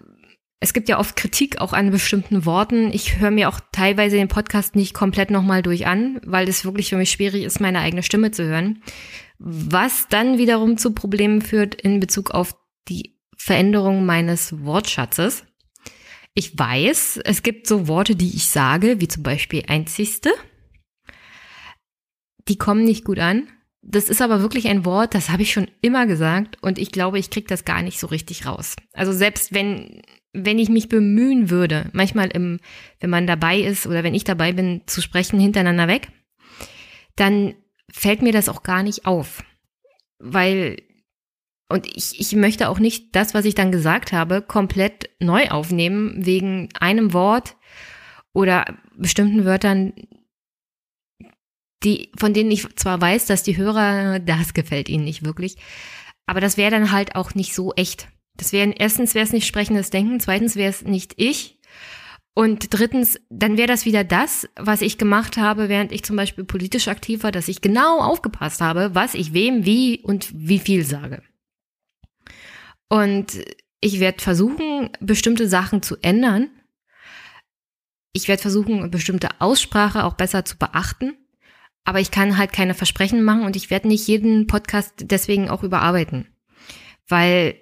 [0.60, 2.92] es gibt ja oft Kritik auch an bestimmten Worten.
[2.92, 6.90] Ich höre mir auch teilweise den Podcast nicht komplett nochmal durch an, weil es wirklich
[6.90, 8.82] für mich schwierig ist, meine eigene Stimme zu hören.
[9.38, 12.56] Was dann wiederum zu Problemen führt in Bezug auf
[12.88, 15.46] die Veränderung meines Wortschatzes.
[16.38, 20.30] Ich weiß, es gibt so Worte, die ich sage, wie zum Beispiel einzigste.
[22.48, 23.48] Die kommen nicht gut an.
[23.82, 27.18] Das ist aber wirklich ein Wort, das habe ich schon immer gesagt und ich glaube,
[27.18, 28.76] ich kriege das gar nicht so richtig raus.
[28.94, 32.60] Also selbst wenn, wenn ich mich bemühen würde, manchmal im,
[33.00, 36.10] wenn man dabei ist oder wenn ich dabei bin, zu sprechen hintereinander weg,
[37.16, 37.56] dann
[37.92, 39.44] fällt mir das auch gar nicht auf.
[40.20, 40.84] Weil,
[41.70, 46.26] und ich, ich möchte auch nicht das, was ich dann gesagt habe, komplett neu aufnehmen,
[46.26, 47.58] wegen einem Wort
[48.34, 49.94] oder bestimmten Wörtern,
[51.84, 55.58] die, von denen ich zwar weiß, dass die Hörer, das gefällt ihnen nicht wirklich,
[56.26, 58.08] aber das wäre dann halt auch nicht so echt.
[58.36, 61.60] Das wäre erstens wäre es nicht sprechendes Denken, zweitens wäre es nicht ich.
[62.34, 66.44] Und drittens, dann wäre das wieder das, was ich gemacht habe, während ich zum Beispiel
[66.44, 70.86] politisch aktiv war, dass ich genau aufgepasst habe, was ich wem, wie und wie viel
[70.86, 71.24] sage.
[72.90, 73.40] Und
[73.80, 76.50] ich werde versuchen, bestimmte Sachen zu ändern.
[78.14, 81.16] Ich werde versuchen, bestimmte Aussprache auch besser zu beachten.
[81.84, 85.64] Aber ich kann halt keine Versprechen machen und ich werde nicht jeden Podcast deswegen auch
[85.64, 86.28] überarbeiten.
[87.08, 87.56] Weil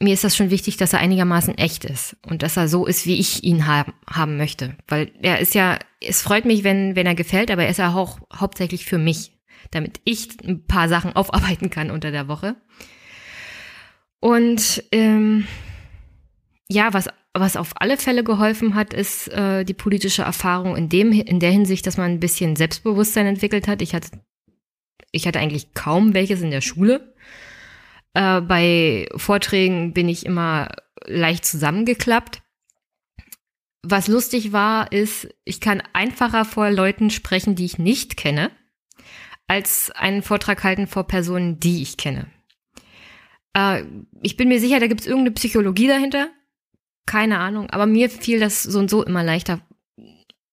[0.00, 3.06] mir ist das schon wichtig, dass er einigermaßen echt ist und dass er so ist,
[3.06, 4.76] wie ich ihn haben, haben möchte.
[4.88, 7.94] Weil er ist ja, es freut mich, wenn, wenn er gefällt, aber er ist ja
[7.94, 9.38] auch hauptsächlich für mich,
[9.70, 12.56] damit ich ein paar Sachen aufarbeiten kann unter der Woche.
[14.26, 15.46] Und ähm,
[16.68, 21.12] ja, was, was auf alle Fälle geholfen hat, ist äh, die politische Erfahrung in, dem,
[21.12, 23.82] in der Hinsicht, dass man ein bisschen Selbstbewusstsein entwickelt hat.
[23.82, 24.08] Ich hatte,
[25.12, 27.14] ich hatte eigentlich kaum welches in der Schule
[28.14, 32.42] äh, bei Vorträgen bin ich immer leicht zusammengeklappt.
[33.84, 38.50] Was lustig war, ist, ich kann einfacher vor Leuten sprechen, die ich nicht kenne,
[39.46, 42.26] als einen Vortrag halten vor Personen, die ich kenne.
[43.56, 43.84] Äh,
[44.22, 46.28] ich bin mir sicher, da gibt es irgendeine Psychologie dahinter.
[47.06, 47.70] Keine Ahnung.
[47.70, 49.60] Aber mir fiel das so und so immer leichter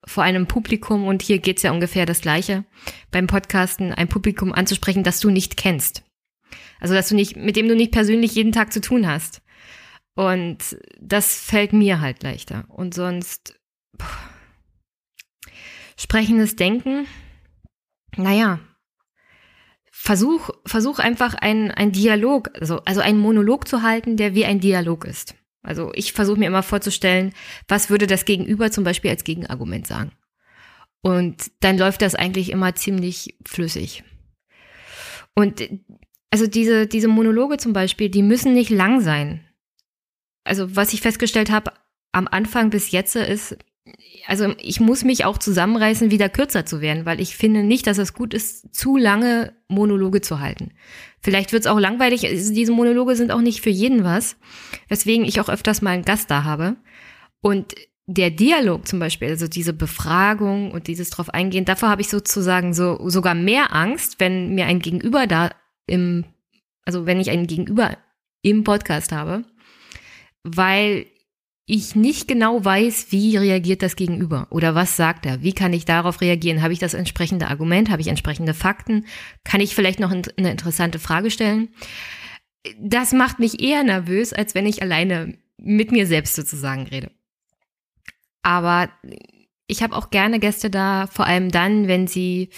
[0.05, 2.65] vor einem Publikum und hier geht's ja ungefähr das gleiche
[3.11, 6.03] beim Podcasten, ein Publikum anzusprechen, das du nicht kennst.
[6.79, 9.41] Also, dass du nicht, mit dem du nicht persönlich jeden Tag zu tun hast.
[10.15, 12.65] Und das fällt mir halt leichter.
[12.67, 13.55] Und sonst,
[13.97, 14.05] boah,
[15.97, 17.07] sprechendes Denken,
[18.17, 18.59] naja,
[20.03, 24.59] versuch, versuch einfach ein, ein Dialog, also, also einen Monolog zu halten, der wie ein
[24.59, 25.33] Dialog ist.
[25.61, 27.31] Also ich versuche mir immer vorzustellen,
[27.69, 30.11] was würde das Gegenüber zum Beispiel als Gegenargument sagen.
[31.01, 34.03] Und dann läuft das eigentlich immer ziemlich flüssig.
[35.35, 35.69] Und
[36.31, 39.47] also diese, diese Monologe zum Beispiel, die müssen nicht lang sein.
[40.43, 41.71] Also was ich festgestellt habe
[42.11, 43.57] am Anfang bis jetzt ist,
[44.27, 47.97] also ich muss mich auch zusammenreißen, wieder kürzer zu werden, weil ich finde nicht, dass
[47.97, 50.71] es gut ist, zu lange Monologe zu halten.
[51.19, 54.37] Vielleicht wird es auch langweilig, diese Monologe sind auch nicht für jeden was,
[54.87, 56.77] weswegen ich auch öfters mal einen Gast da habe.
[57.41, 62.09] Und der Dialog zum Beispiel, also diese Befragung und dieses drauf eingehen, davor habe ich
[62.09, 65.51] sozusagen so sogar mehr Angst, wenn mir ein Gegenüber da
[65.87, 66.25] im,
[66.85, 67.97] also wenn ich einen Gegenüber
[68.41, 69.43] im Podcast habe,
[70.43, 71.05] weil
[71.75, 75.85] ich nicht genau weiß, wie reagiert das Gegenüber oder was sagt er, wie kann ich
[75.85, 79.07] darauf reagieren, habe ich das entsprechende Argument, habe ich entsprechende Fakten,
[79.43, 81.69] kann ich vielleicht noch eine interessante Frage stellen.
[82.79, 87.09] Das macht mich eher nervös, als wenn ich alleine mit mir selbst sozusagen rede.
[88.43, 88.89] Aber
[89.65, 92.49] ich habe auch gerne Gäste da, vor allem dann, wenn sie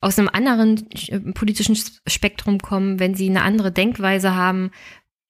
[0.00, 4.70] aus einem anderen äh, politischen Spektrum kommen, wenn sie eine andere Denkweise haben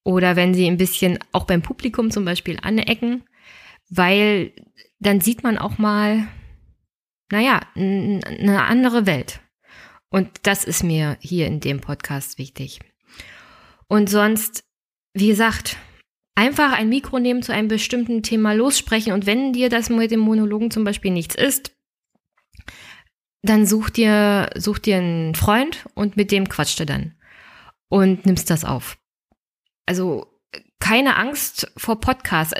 [0.08, 3.24] oder wenn sie ein bisschen auch beim Publikum zum Beispiel anecken,
[3.90, 4.54] weil
[5.00, 6.26] dann sieht man auch mal,
[7.30, 9.40] naja, eine andere Welt.
[10.08, 12.80] Und das ist mir hier in dem Podcast wichtig.
[13.86, 14.64] Und sonst,
[15.12, 15.76] wie gesagt,
[16.34, 19.12] einfach ein Mikro nehmen zu einem bestimmten Thema lossprechen.
[19.12, 21.76] Und wenn dir das mit dem Monologen zum Beispiel nichts ist,
[23.42, 27.14] dann such dir, such dir einen Freund und mit dem quatscht du dann
[27.90, 28.97] und nimmst das auf.
[29.88, 30.26] Also
[30.80, 32.52] keine Angst vor Podcasts.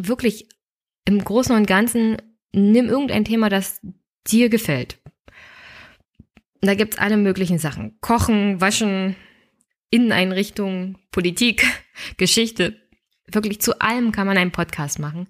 [0.00, 0.48] Wirklich
[1.04, 2.18] im Großen und Ganzen
[2.52, 3.80] nimm irgendein Thema, das
[4.28, 5.02] dir gefällt.
[6.60, 7.98] Da gibt's alle möglichen Sachen.
[8.00, 9.16] Kochen, waschen,
[9.90, 11.66] Inneneinrichtungen, Politik,
[12.16, 12.80] Geschichte.
[13.26, 15.28] Wirklich zu allem kann man einen Podcast machen.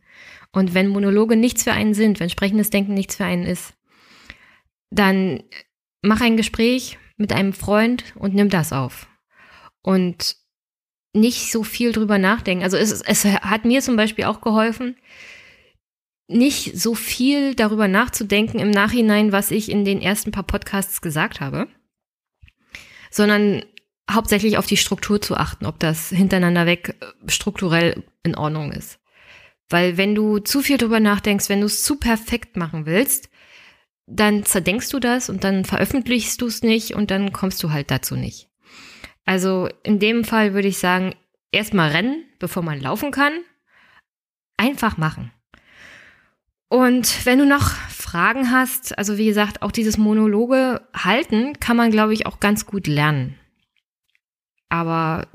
[0.53, 3.73] Und wenn Monologe nichts für einen sind, wenn sprechendes Denken nichts für einen ist,
[4.91, 5.45] dann
[6.03, 9.09] mach ein Gespräch mit einem Freund und nimm das auf.
[9.81, 10.37] Und
[11.15, 12.65] nicht so viel drüber nachdenken.
[12.65, 14.97] Also es, es hat mir zum Beispiel auch geholfen,
[16.29, 21.41] nicht so viel darüber nachzudenken im Nachhinein, was ich in den ersten paar Podcasts gesagt
[21.41, 21.69] habe,
[23.11, 23.63] sondern
[24.11, 28.99] hauptsächlich auf die Struktur zu achten, ob das hintereinander weg äh, strukturell in Ordnung ist.
[29.71, 33.29] Weil wenn du zu viel drüber nachdenkst, wenn du es zu perfekt machen willst,
[34.07, 37.91] dann zerdenkst du das und dann veröffentlichst du es nicht und dann kommst du halt
[37.91, 38.48] dazu nicht.
[39.29, 41.15] Also in dem Fall würde ich sagen,
[41.53, 43.35] erstmal rennen, bevor man laufen kann.
[44.57, 45.33] Einfach machen.
[46.71, 51.91] Und wenn du noch Fragen hast, also wie gesagt, auch dieses Monologe halten, kann man,
[51.91, 53.39] glaube ich, auch ganz gut lernen.
[54.71, 55.29] Aber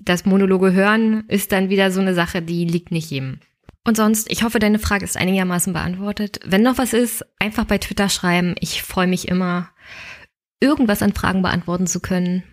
[0.00, 3.40] das Monologe hören ist dann wieder so eine Sache, die liegt nicht jedem.
[3.84, 6.38] Und sonst, ich hoffe, deine Frage ist einigermaßen beantwortet.
[6.44, 8.54] Wenn noch was ist, einfach bei Twitter schreiben.
[8.60, 9.68] Ich freue mich immer,
[10.60, 12.44] irgendwas an Fragen beantworten zu können.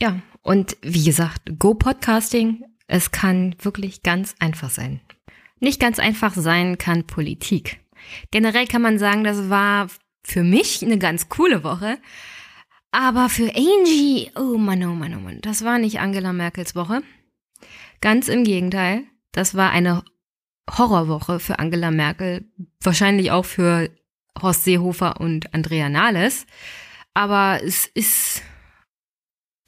[0.00, 2.64] Ja, und wie gesagt, Go Podcasting.
[2.86, 5.00] Es kann wirklich ganz einfach sein.
[5.60, 7.80] Nicht ganz einfach sein kann Politik.
[8.30, 9.88] Generell kann man sagen, das war
[10.24, 11.98] für mich eine ganz coole Woche.
[12.92, 17.02] Aber für Angie, oh Mann, oh Mann, oh Mann, das war nicht Angela Merkels Woche.
[18.00, 20.02] Ganz im Gegenteil, das war eine
[20.68, 22.50] Horrorwoche für Angela Merkel,
[22.82, 23.90] wahrscheinlich auch für
[24.40, 26.46] Horst Seehofer und Andrea Nahles.
[27.14, 28.42] Aber es ist,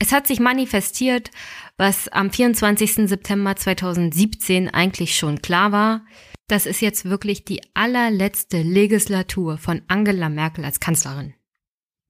[0.02, 1.30] es hat sich manifestiert,
[1.76, 3.08] was am 24.
[3.08, 6.04] September 2017 eigentlich schon klar war.
[6.48, 11.34] Das ist jetzt wirklich die allerletzte Legislatur von Angela Merkel als Kanzlerin.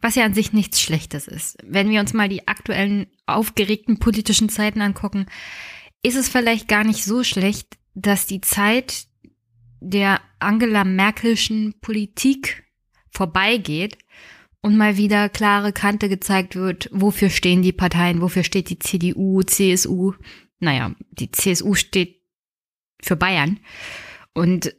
[0.00, 1.58] Was ja an sich nichts Schlechtes ist.
[1.64, 5.26] Wenn wir uns mal die aktuellen aufgeregten politischen Zeiten angucken,
[6.02, 9.04] ist es vielleicht gar nicht so schlecht, dass die Zeit
[9.80, 12.64] der Angela Merkelschen Politik
[13.10, 13.98] vorbeigeht
[14.62, 19.42] und mal wieder klare Kante gezeigt wird, wofür stehen die Parteien, wofür steht die CDU,
[19.42, 20.14] CSU.
[20.60, 22.22] Naja, die CSU steht
[23.02, 23.58] für Bayern
[24.32, 24.74] und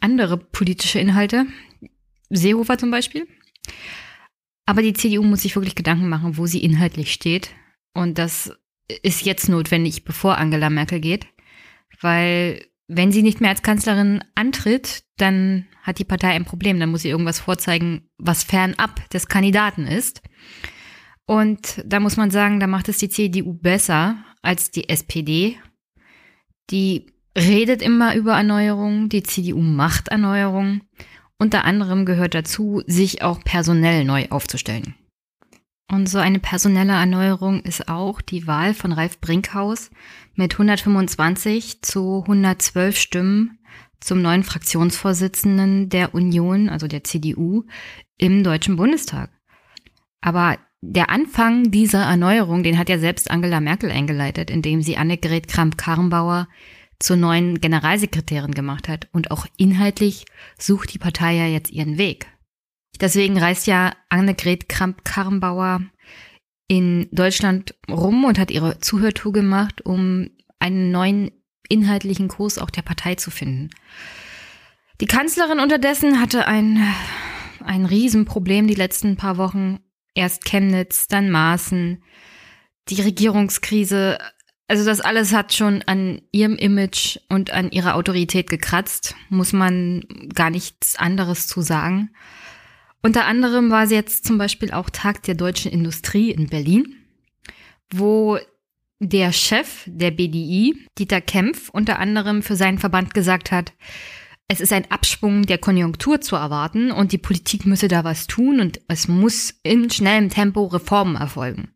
[0.00, 1.46] andere politische Inhalte,
[2.28, 3.26] Seehofer zum Beispiel.
[4.66, 7.50] Aber die CDU muss sich wirklich Gedanken machen, wo sie inhaltlich steht.
[7.94, 8.52] Und das
[9.02, 11.26] ist jetzt notwendig, bevor Angela Merkel geht,
[12.02, 16.80] weil wenn sie nicht mehr als Kanzlerin antritt, dann hat die Partei ein Problem.
[16.80, 20.22] Dann muss sie irgendwas vorzeigen, was fernab des Kandidaten ist.
[21.26, 25.58] Und da muss man sagen, da macht es die CDU besser als die SPD.
[26.70, 30.80] Die redet immer über Erneuerung, die CDU macht Erneuerung.
[31.38, 34.94] Unter anderem gehört dazu, sich auch personell neu aufzustellen.
[35.90, 39.90] Und so eine personelle Erneuerung ist auch die Wahl von Ralf Brinkhaus
[40.34, 43.58] mit 125 zu 112 Stimmen
[44.00, 47.64] zum neuen Fraktionsvorsitzenden der Union, also der CDU,
[48.18, 49.30] im Deutschen Bundestag.
[50.20, 55.48] Aber der Anfang dieser Erneuerung, den hat ja selbst Angela Merkel eingeleitet, indem sie Annegret
[55.48, 56.48] Kramp-Karrenbauer
[57.00, 59.08] zur neuen Generalsekretärin gemacht hat.
[59.12, 60.26] Und auch inhaltlich
[60.58, 62.26] sucht die Partei ja jetzt ihren Weg.
[63.00, 65.82] Deswegen reist ja Annegret Kramp-Karrenbauer
[66.68, 71.30] in Deutschland rum und hat ihre Zuhörtour gemacht, um einen neuen
[71.68, 73.70] inhaltlichen Kurs auch der Partei zu finden.
[75.00, 76.82] Die Kanzlerin unterdessen hatte ein,
[77.64, 79.80] ein Riesenproblem die letzten paar Wochen.
[80.14, 82.02] Erst Chemnitz, dann Maaßen,
[82.88, 84.18] die Regierungskrise.
[84.66, 90.02] Also das alles hat schon an ihrem Image und an ihrer Autorität gekratzt, muss man
[90.34, 92.10] gar nichts anderes zu sagen.
[93.02, 96.96] Unter anderem war es jetzt zum Beispiel auch Tag der deutschen Industrie in Berlin,
[97.92, 98.38] wo
[99.00, 103.72] der Chef der BDI, Dieter Kempf, unter anderem für seinen Verband gesagt hat,
[104.48, 108.60] es ist ein Abschwung der Konjunktur zu erwarten und die Politik müsse da was tun
[108.60, 111.68] und es muss in schnellem Tempo Reformen erfolgen.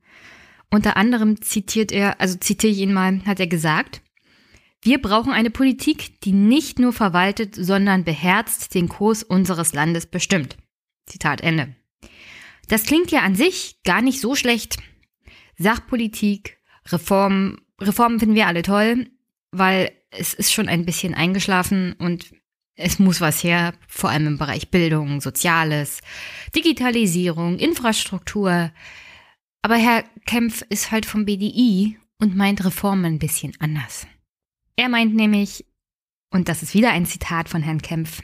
[0.70, 4.00] Unter anderem zitiert er, also zitiere ich ihn mal, hat er gesagt,
[4.80, 10.56] wir brauchen eine Politik, die nicht nur verwaltet, sondern beherzt den Kurs unseres Landes bestimmt.
[11.06, 11.74] Zitat Ende.
[12.68, 14.78] Das klingt ja an sich gar nicht so schlecht.
[15.58, 19.10] Sachpolitik, Reformen, Reformen finden wir alle toll,
[19.50, 22.32] weil es ist schon ein bisschen eingeschlafen und
[22.74, 26.00] es muss was her, vor allem im Bereich Bildung, Soziales,
[26.54, 28.72] Digitalisierung, Infrastruktur.
[29.62, 34.06] Aber Herr Kempf ist halt vom BDI und meint Reformen ein bisschen anders.
[34.76, 35.66] Er meint nämlich,
[36.30, 38.22] und das ist wieder ein Zitat von Herrn Kempf,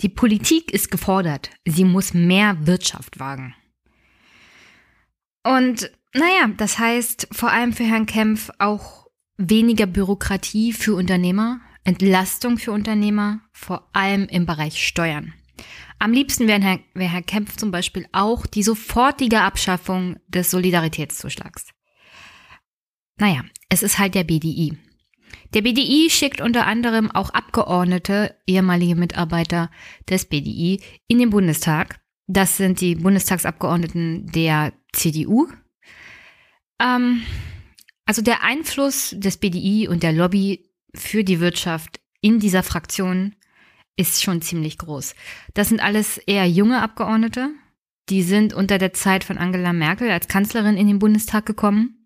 [0.00, 1.50] die Politik ist gefordert.
[1.64, 3.54] Sie muss mehr Wirtschaft wagen.
[5.44, 12.58] Und naja, das heißt vor allem für Herrn Kempf auch weniger Bürokratie für Unternehmer, Entlastung
[12.58, 15.34] für Unternehmer, vor allem im Bereich Steuern.
[15.98, 21.66] Am liebsten wäre Herr, wär Herr Kempf zum Beispiel auch die sofortige Abschaffung des Solidaritätszuschlags.
[23.16, 24.76] Naja, es ist halt der BDI.
[25.54, 29.70] Der BDI schickt unter anderem auch Abgeordnete, ehemalige Mitarbeiter
[30.10, 32.00] des BDI, in den Bundestag.
[32.26, 35.46] Das sind die Bundestagsabgeordneten der CDU.
[36.80, 37.22] Ähm,
[38.04, 43.36] also der Einfluss des BDI und der Lobby für die Wirtschaft in dieser Fraktion
[43.96, 45.14] ist schon ziemlich groß.
[45.54, 47.50] Das sind alles eher junge Abgeordnete.
[48.08, 52.03] Die sind unter der Zeit von Angela Merkel als Kanzlerin in den Bundestag gekommen.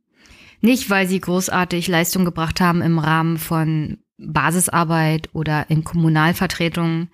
[0.61, 7.11] Nicht, weil sie großartig Leistung gebracht haben im Rahmen von Basisarbeit oder in Kommunalvertretungen.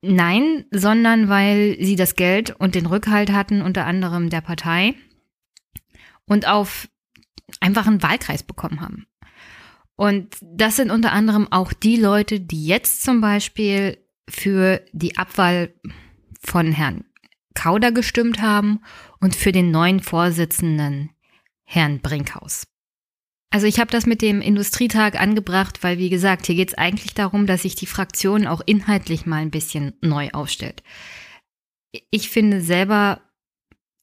[0.00, 4.94] Nein, sondern weil sie das Geld und den Rückhalt hatten, unter anderem der Partei,
[6.26, 6.88] und auf
[7.60, 9.06] einfach einen Wahlkreis bekommen haben.
[9.96, 13.98] Und das sind unter anderem auch die Leute, die jetzt zum Beispiel
[14.28, 15.74] für die Abwahl
[16.40, 17.04] von Herrn
[17.54, 18.80] Kauder gestimmt haben
[19.18, 21.10] und für den neuen Vorsitzenden
[21.70, 22.66] Herrn Brinkhaus.
[23.50, 27.12] Also ich habe das mit dem Industrietag angebracht, weil wie gesagt, hier geht es eigentlich
[27.12, 30.82] darum, dass sich die Fraktion auch inhaltlich mal ein bisschen neu aufstellt.
[32.10, 33.20] Ich finde selber,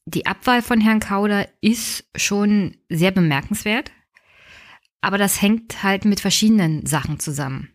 [0.04, 3.90] die Abwahl von Herrn Kauder ist schon sehr bemerkenswert,
[5.00, 7.72] aber das hängt halt mit verschiedenen Sachen zusammen.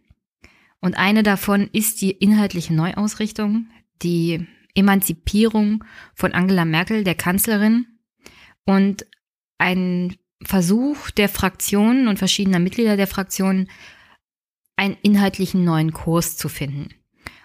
[0.80, 3.68] Und eine davon ist die inhaltliche Neuausrichtung,
[4.02, 5.84] die Emanzipierung
[6.16, 7.88] von Angela Merkel, der Kanzlerin,
[8.66, 9.06] und
[9.62, 13.70] ein Versuch der Fraktionen und verschiedener Mitglieder der Fraktionen,
[14.76, 16.90] einen inhaltlichen neuen Kurs zu finden.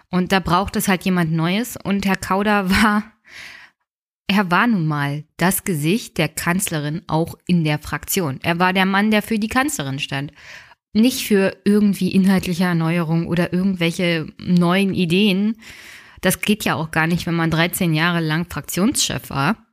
[0.09, 1.77] Und da braucht es halt jemand Neues.
[1.77, 3.03] Und Herr Kauder war,
[4.25, 8.39] er war nun mal das Gesicht der Kanzlerin auch in der Fraktion.
[8.41, 10.31] Er war der Mann, der für die Kanzlerin stand.
[10.93, 15.57] Nicht für irgendwie inhaltliche Erneuerung oder irgendwelche neuen Ideen.
[16.21, 19.66] Das geht ja auch gar nicht, wenn man 13 Jahre lang Fraktionschef war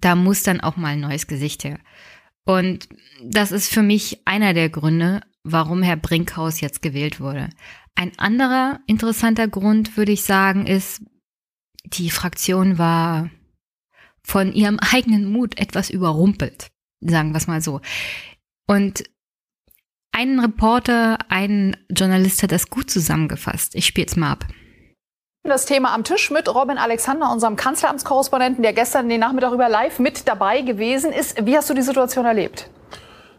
[0.00, 1.78] da muss dann auch mal ein neues Gesicht her.
[2.44, 2.88] Und
[3.22, 7.50] das ist für mich einer der Gründe, warum Herr Brinkhaus jetzt gewählt wurde.
[7.94, 11.02] Ein anderer interessanter Grund, würde ich sagen, ist,
[11.84, 13.30] die Fraktion war
[14.22, 16.68] von ihrem eigenen Mut etwas überrumpelt,
[17.00, 17.80] sagen wir es mal so.
[18.66, 19.04] Und
[20.12, 23.74] ein Reporter, ein Journalist hat das gut zusammengefasst.
[23.74, 24.46] Ich spiele es mal ab.
[25.48, 29.98] Das Thema am Tisch mit Robin Alexander, unserem Kanzleramtskorrespondenten, der gestern den Nachmittag über live
[29.98, 31.46] mit dabei gewesen ist.
[31.46, 32.68] Wie hast du die Situation erlebt?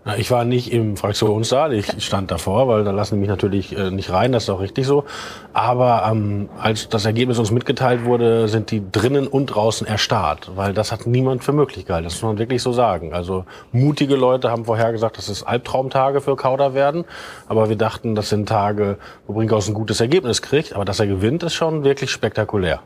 [0.05, 3.77] Na, ich war nicht im Fraktionssaal, ich stand davor, weil da lassen die mich natürlich
[3.77, 5.03] äh, nicht rein, das ist auch richtig so.
[5.51, 10.73] Aber ähm, als das Ergebnis uns mitgeteilt wurde, sind die drinnen und draußen erstarrt, weil
[10.73, 13.13] das hat niemand für möglich gehalten, das muss man wirklich so sagen.
[13.13, 17.03] Also mutige Leute haben vorher gesagt, dass es Albtraumtage für Kauder werden,
[17.49, 21.07] aber wir dachten, das sind Tage, wo Brinkhaus ein gutes Ergebnis kriegt, aber dass er
[21.07, 22.81] gewinnt, ist schon wirklich spektakulär.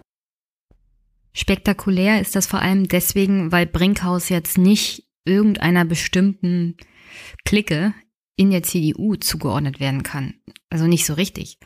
[1.31, 6.75] Spektakulär ist das vor allem deswegen, weil Brinkhaus jetzt nicht irgendeiner bestimmten
[7.45, 7.93] Clique
[8.35, 10.35] in der CDU zugeordnet werden kann.
[10.69, 11.59] Also nicht so richtig.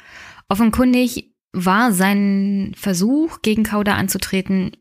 [0.49, 4.71] Offenkundig war sein Versuch, gegen Kauder anzutreten,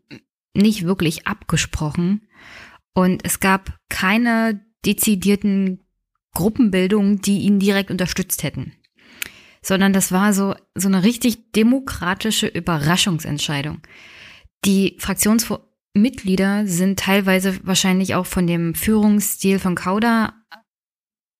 [0.55, 2.29] nicht wirklich abgesprochen.
[2.93, 5.85] Und es gab keine dezidierten
[6.35, 8.73] Gruppenbildungen, die ihn direkt unterstützt hätten.
[9.63, 13.81] Sondern das war so, so eine richtig demokratische Überraschungsentscheidung.
[14.65, 14.97] Die
[15.97, 20.35] Fraktionsmitglieder sind teilweise wahrscheinlich auch von dem Führungsstil von Kauder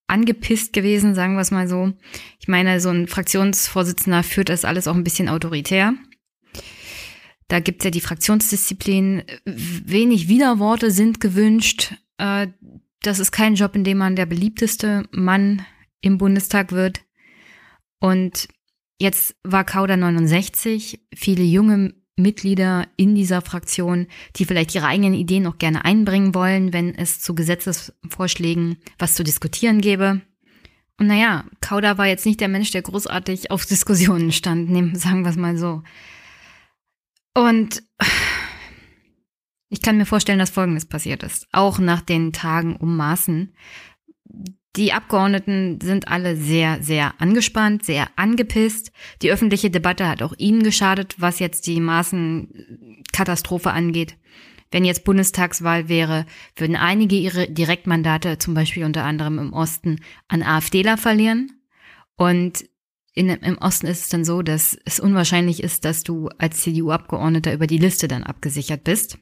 [0.07, 1.93] angepisst gewesen, sagen wir es mal so.
[2.39, 5.93] Ich meine, so ein Fraktionsvorsitzender führt das alles auch ein bisschen autoritär.
[7.49, 9.23] Da gibt's ja die Fraktionsdisziplin.
[9.45, 11.93] Wenig Widerworte sind gewünscht.
[12.17, 12.47] Äh,
[13.03, 15.65] das ist kein Job, in dem man der beliebteste Mann
[16.01, 17.01] im Bundestag wird.
[17.99, 18.47] Und
[18.97, 20.99] jetzt war Kauder 69.
[21.13, 26.73] Viele junge Mitglieder in dieser Fraktion, die vielleicht ihre eigenen Ideen noch gerne einbringen wollen,
[26.73, 30.21] wenn es zu Gesetzesvorschlägen was zu diskutieren gäbe.
[30.99, 35.29] Und naja, Kauda war jetzt nicht der Mensch, der großartig auf Diskussionen stand, sagen wir
[35.29, 35.83] es mal so.
[37.35, 37.83] Und
[39.69, 41.47] ich kann mir vorstellen, dass Folgendes passiert ist.
[41.51, 43.53] Auch nach den Tagen um Maßen
[44.77, 48.91] die Abgeordneten sind alle sehr, sehr angespannt, sehr angepisst.
[49.21, 54.15] Die öffentliche Debatte hat auch ihnen geschadet, was jetzt die Maßenkatastrophe angeht.
[54.69, 60.43] Wenn jetzt Bundestagswahl wäre, würden einige ihre Direktmandate, zum Beispiel unter anderem im Osten, an
[60.43, 61.51] AfDler verlieren.
[62.15, 62.65] Und
[63.13, 67.53] in, im Osten ist es dann so, dass es unwahrscheinlich ist, dass du als CDU-Abgeordneter
[67.53, 69.17] über die Liste dann abgesichert bist.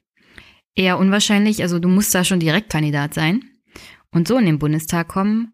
[0.76, 3.42] Eher unwahrscheinlich, also du musst da schon Direktkandidat sein
[4.12, 5.54] und so in den Bundestag kommen.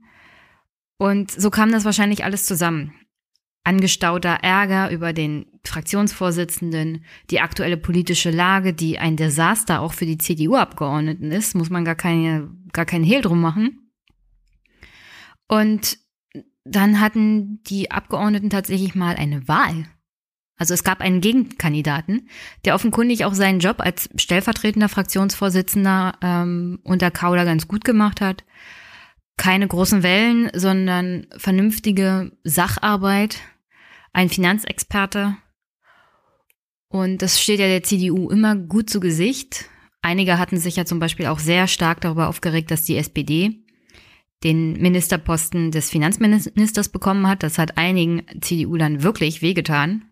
[1.02, 2.94] Und so kam das wahrscheinlich alles zusammen.
[3.64, 10.20] Angestauter Ärger über den Fraktionsvorsitzenden, die aktuelle politische Lage, die ein Desaster auch für die
[10.20, 13.92] CDU-Abgeordneten ist, muss man gar, keine, gar keinen Hehl drum machen.
[15.48, 15.98] Und
[16.66, 19.88] dann hatten die Abgeordneten tatsächlich mal eine Wahl.
[20.56, 22.30] Also es gab einen Gegenkandidaten,
[22.64, 28.44] der offenkundig auch seinen Job als stellvertretender Fraktionsvorsitzender ähm, unter Kauder ganz gut gemacht hat.
[29.42, 33.40] Keine großen Wellen, sondern vernünftige Sacharbeit,
[34.14, 35.36] ein Finanzexperte.
[36.90, 39.66] Und das steht ja der CDU immer gut zu Gesicht.
[40.04, 43.64] Einige hatten sich ja zum Beispiel auch sehr stark darüber aufgeregt, dass die SPD
[44.44, 47.42] den Ministerposten des Finanzministers bekommen hat.
[47.42, 50.06] Das hat einigen CDU-Lern wirklich wehgetan.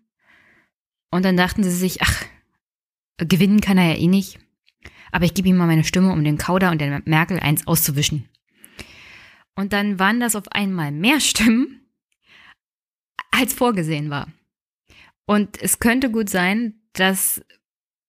[1.12, 2.26] Und dann dachten sie sich, ach,
[3.20, 4.40] gewinnen kann er ja eh nicht.
[5.12, 8.29] Aber ich gebe ihm mal meine Stimme, um den Kauder und der Merkel eins auszuwischen.
[9.60, 11.82] Und dann waren das auf einmal mehr Stimmen,
[13.30, 14.32] als vorgesehen war.
[15.26, 17.44] Und es könnte gut sein, dass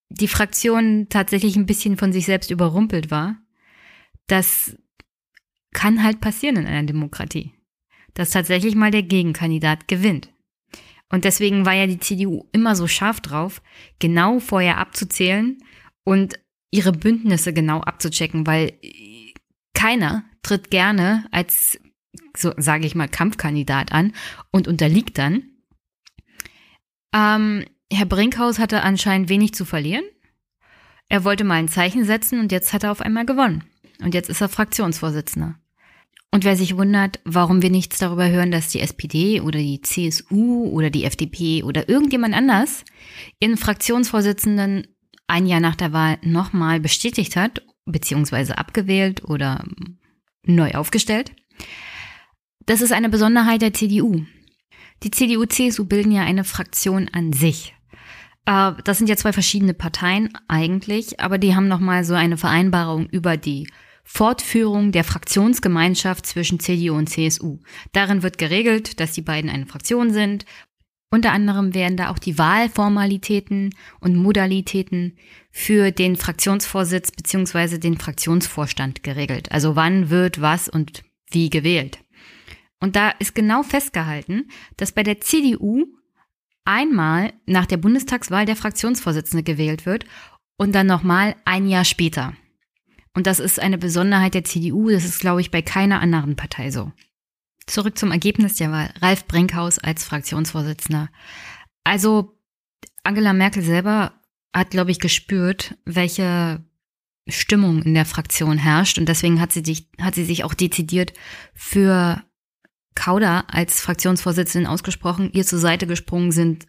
[0.07, 3.37] die Fraktion tatsächlich ein bisschen von sich selbst überrumpelt war.
[4.27, 4.77] Das
[5.73, 7.53] kann halt passieren in einer Demokratie,
[8.13, 10.33] dass tatsächlich mal der Gegenkandidat gewinnt.
[11.09, 13.61] Und deswegen war ja die CDU immer so scharf drauf,
[13.99, 15.57] genau vorher abzuzählen
[16.05, 16.39] und
[16.71, 18.71] ihre Bündnisse genau abzuchecken, weil
[19.73, 21.79] keiner tritt gerne als,
[22.35, 24.13] so sage ich mal, Kampfkandidat an
[24.51, 25.43] und unterliegt dann.
[27.13, 30.05] Ähm, Herr Brinkhaus hatte anscheinend wenig zu verlieren.
[31.09, 33.65] Er wollte mal ein Zeichen setzen und jetzt hat er auf einmal gewonnen.
[34.01, 35.55] Und jetzt ist er Fraktionsvorsitzender.
[36.33, 40.69] Und wer sich wundert, warum wir nichts darüber hören, dass die SPD oder die CSU
[40.69, 42.85] oder die FDP oder irgendjemand anders
[43.41, 44.87] ihren Fraktionsvorsitzenden
[45.27, 49.63] ein Jahr nach der Wahl nochmal bestätigt hat, beziehungsweise abgewählt oder
[50.43, 51.31] neu aufgestellt.
[52.65, 54.23] Das ist eine Besonderheit der CDU.
[55.03, 57.73] Die CDU-CSU bilden ja eine Fraktion an sich.
[58.45, 63.07] Äh, das sind ja zwei verschiedene Parteien eigentlich, aber die haben nochmal so eine Vereinbarung
[63.07, 63.67] über die
[64.03, 67.59] Fortführung der Fraktionsgemeinschaft zwischen CDU und CSU.
[67.93, 70.45] Darin wird geregelt, dass die beiden eine Fraktion sind.
[71.13, 75.17] Unter anderem werden da auch die Wahlformalitäten und Modalitäten
[75.51, 79.51] für den Fraktionsvorsitz beziehungsweise den Fraktionsvorstand geregelt.
[79.51, 81.99] Also wann wird was und wie gewählt.
[82.79, 85.85] Und da ist genau festgehalten, dass bei der CDU
[86.63, 90.05] einmal nach der Bundestagswahl der Fraktionsvorsitzende gewählt wird
[90.57, 92.33] und dann nochmal ein Jahr später.
[93.13, 96.71] Und das ist eine Besonderheit der CDU, das ist, glaube ich, bei keiner anderen Partei
[96.71, 96.93] so.
[97.67, 98.93] Zurück zum Ergebnis der Wahl.
[99.01, 101.09] Ralf Brinkhaus als Fraktionsvorsitzender.
[101.83, 102.37] Also
[103.03, 104.13] Angela Merkel selber
[104.53, 106.63] hat, glaube ich, gespürt, welche
[107.27, 108.97] Stimmung in der Fraktion herrscht.
[108.97, 111.13] Und deswegen hat sie, sich, hat sie sich auch dezidiert
[111.53, 112.23] für
[112.95, 115.31] Kauder als Fraktionsvorsitzenden ausgesprochen.
[115.33, 116.67] Ihr zur Seite gesprungen sind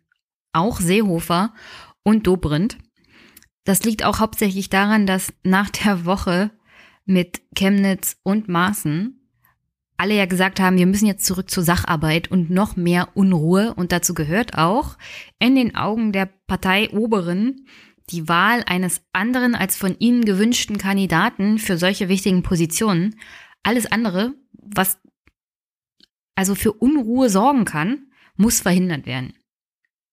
[0.52, 1.54] auch Seehofer
[2.04, 2.78] und Dobrindt.
[3.64, 6.50] Das liegt auch hauptsächlich daran, dass nach der Woche
[7.04, 9.21] mit Chemnitz und Maaßen
[10.02, 13.72] alle ja gesagt haben, wir müssen jetzt zurück zur Sacharbeit und noch mehr Unruhe.
[13.74, 14.98] Und dazu gehört auch
[15.38, 17.68] in den Augen der Parteioberen
[18.10, 23.14] die Wahl eines anderen als von ihnen gewünschten Kandidaten für solche wichtigen Positionen.
[23.62, 24.98] Alles andere, was
[26.34, 29.34] also für Unruhe sorgen kann, muss verhindert werden.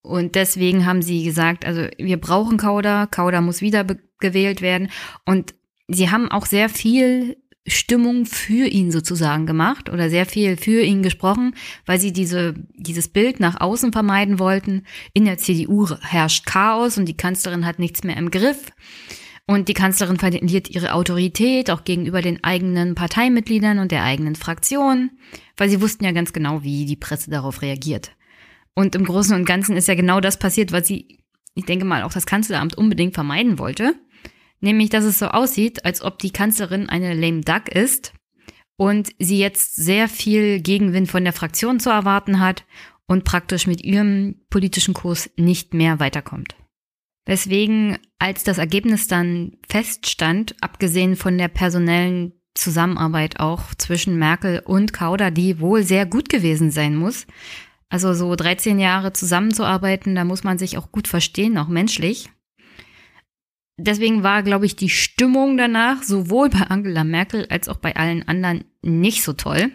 [0.03, 3.87] Und deswegen haben sie gesagt, also wir brauchen Kauder, Kauder muss wieder
[4.19, 4.91] gewählt werden.
[5.25, 5.55] Und
[5.87, 7.37] sie haben auch sehr viel
[7.67, 11.55] Stimmung für ihn sozusagen gemacht oder sehr viel für ihn gesprochen,
[11.85, 14.85] weil sie diese, dieses Bild nach außen vermeiden wollten.
[15.13, 18.71] In der CDU herrscht Chaos und die Kanzlerin hat nichts mehr im Griff.
[19.45, 25.09] Und die Kanzlerin verliert ihre Autorität auch gegenüber den eigenen Parteimitgliedern und der eigenen Fraktion,
[25.57, 28.11] weil sie wussten ja ganz genau, wie die Presse darauf reagiert.
[28.75, 31.23] Und im Großen und Ganzen ist ja genau das passiert, was sie,
[31.55, 33.95] ich denke mal, auch das Kanzleramt unbedingt vermeiden wollte.
[34.61, 38.13] Nämlich, dass es so aussieht, als ob die Kanzlerin eine lame duck ist
[38.77, 42.65] und sie jetzt sehr viel Gegenwind von der Fraktion zu erwarten hat
[43.07, 46.55] und praktisch mit ihrem politischen Kurs nicht mehr weiterkommt.
[47.25, 54.93] Weswegen, als das Ergebnis dann feststand, abgesehen von der personellen Zusammenarbeit auch zwischen Merkel und
[54.93, 57.27] Kauder, die wohl sehr gut gewesen sein muss,
[57.89, 62.29] also so 13 Jahre zusammenzuarbeiten, da muss man sich auch gut verstehen, auch menschlich.
[63.81, 68.27] Deswegen war, glaube ich, die Stimmung danach sowohl bei Angela Merkel als auch bei allen
[68.27, 69.71] anderen nicht so toll.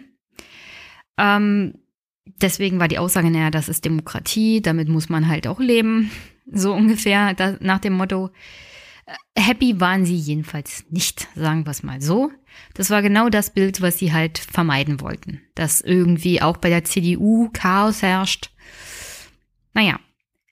[1.17, 1.79] Ähm,
[2.41, 6.11] deswegen war die Aussage, naja, das ist Demokratie, damit muss man halt auch leben.
[6.51, 8.29] So ungefähr da, nach dem Motto,
[9.35, 12.31] Happy waren sie jedenfalls nicht, sagen wir es mal so.
[12.73, 15.41] Das war genau das Bild, was sie halt vermeiden wollten.
[15.55, 18.51] Dass irgendwie auch bei der CDU Chaos herrscht.
[19.73, 19.99] Naja,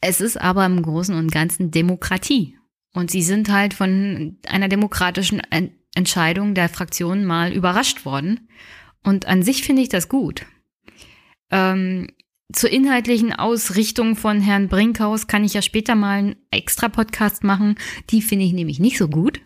[0.02, 2.58] es ist aber im Großen und Ganzen Demokratie.
[2.94, 5.42] Und sie sind halt von einer demokratischen
[5.96, 8.48] Entscheidung der Fraktion mal überrascht worden.
[9.04, 10.46] Und an sich finde ich das gut.
[11.50, 12.08] Ähm,
[12.54, 17.76] zur inhaltlichen Ausrichtung von Herrn Brinkhaus kann ich ja später mal einen extra Podcast machen.
[18.12, 19.42] Die finde ich nämlich nicht so gut.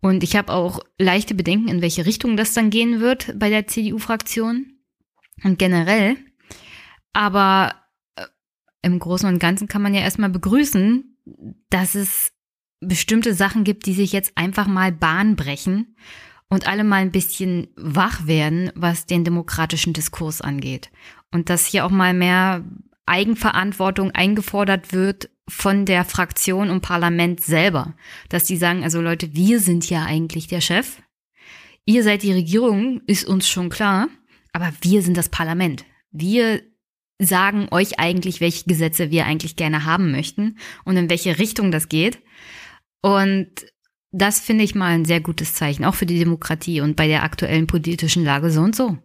[0.00, 3.68] Und ich habe auch leichte Bedenken, in welche Richtung das dann gehen wird bei der
[3.68, 4.72] CDU-Fraktion
[5.44, 6.16] und generell.
[7.12, 7.76] Aber
[8.16, 8.26] äh,
[8.82, 11.16] im Großen und Ganzen kann man ja erstmal begrüßen,
[11.70, 12.31] dass es
[12.82, 15.96] bestimmte Sachen gibt, die sich jetzt einfach mal Bahn brechen
[16.48, 20.90] und alle mal ein bisschen wach werden, was den demokratischen Diskurs angeht.
[21.30, 22.64] Und dass hier auch mal mehr
[23.06, 27.94] Eigenverantwortung eingefordert wird von der Fraktion und Parlament selber.
[28.28, 31.00] Dass die sagen, also Leute, wir sind ja eigentlich der Chef.
[31.84, 34.08] Ihr seid die Regierung, ist uns schon klar,
[34.52, 35.84] aber wir sind das Parlament.
[36.10, 36.62] Wir
[37.18, 41.88] sagen euch eigentlich, welche Gesetze wir eigentlich gerne haben möchten und in welche Richtung das
[41.88, 42.18] geht.
[43.02, 43.50] Und
[44.12, 47.22] das finde ich mal ein sehr gutes Zeichen, auch für die Demokratie und bei der
[47.22, 48.98] aktuellen politischen Lage so und so.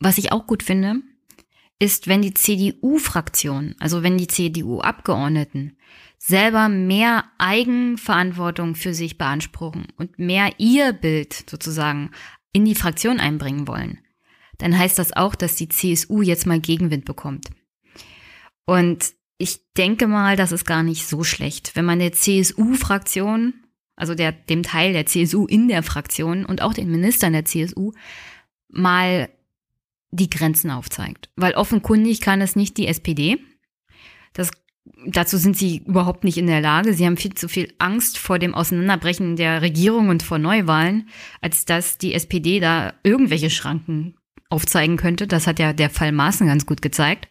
[0.00, 0.96] Was ich auch gut finde,
[1.78, 5.76] ist, wenn die CDU-Fraktion, also wenn die CDU-Abgeordneten
[6.18, 12.10] selber mehr Eigenverantwortung für sich beanspruchen und mehr ihr Bild sozusagen
[12.52, 13.98] in die Fraktion einbringen wollen,
[14.58, 17.50] dann heißt das auch, dass die CSU jetzt mal Gegenwind bekommt.
[18.64, 23.54] Und ich denke mal, das ist gar nicht so schlecht, wenn man der CSU-Fraktion,
[23.96, 27.92] also der, dem Teil der CSU in der Fraktion und auch den Ministern der CSU
[28.68, 29.28] mal
[30.10, 31.28] die Grenzen aufzeigt.
[31.36, 33.38] Weil offenkundig kann es nicht die SPD.
[34.32, 34.50] Das,
[35.06, 36.94] dazu sind sie überhaupt nicht in der Lage.
[36.94, 41.08] Sie haben viel zu viel Angst vor dem Auseinanderbrechen der Regierung und vor Neuwahlen,
[41.40, 44.16] als dass die SPD da irgendwelche Schranken
[44.48, 45.26] aufzeigen könnte.
[45.26, 47.28] Das hat ja der Fall Maaßen ganz gut gezeigt.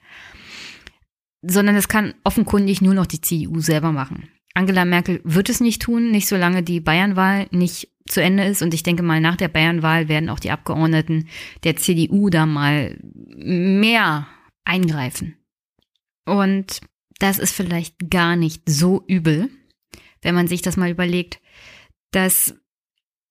[1.45, 4.29] Sondern es kann offenkundig nur noch die CDU selber machen.
[4.53, 8.61] Angela Merkel wird es nicht tun, nicht solange die Bayernwahl nicht zu Ende ist.
[8.61, 11.27] Und ich denke mal, nach der Bayernwahl werden auch die Abgeordneten
[11.63, 14.27] der CDU da mal mehr
[14.63, 15.35] eingreifen.
[16.25, 16.81] Und
[17.19, 19.49] das ist vielleicht gar nicht so übel,
[20.21, 21.39] wenn man sich das mal überlegt,
[22.11, 22.55] dass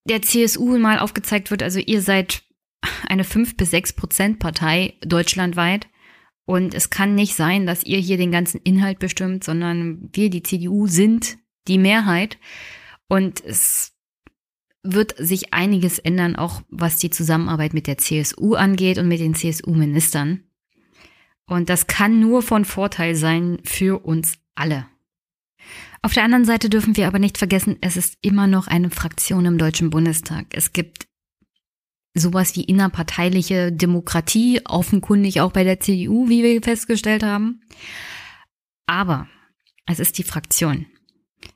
[0.07, 2.43] der CSU mal aufgezeigt wird, also ihr seid
[3.07, 5.87] eine 5 bis 6 Prozent Partei deutschlandweit.
[6.45, 10.43] Und es kann nicht sein, dass ihr hier den ganzen Inhalt bestimmt, sondern wir, die
[10.43, 11.37] CDU, sind
[11.67, 12.37] die Mehrheit.
[13.07, 13.93] Und es
[14.83, 19.35] wird sich einiges ändern, auch was die Zusammenarbeit mit der CSU angeht und mit den
[19.35, 20.43] CSU-Ministern.
[21.45, 24.87] Und das kann nur von Vorteil sein für uns alle.
[26.01, 29.45] Auf der anderen Seite dürfen wir aber nicht vergessen, es ist immer noch eine Fraktion
[29.45, 30.47] im Deutschen Bundestag.
[30.51, 31.07] Es gibt
[32.13, 37.61] sowas wie innerparteiliche Demokratie, offenkundig auch bei der CDU, wie wir festgestellt haben.
[38.85, 39.27] Aber
[39.85, 40.85] es ist die Fraktion.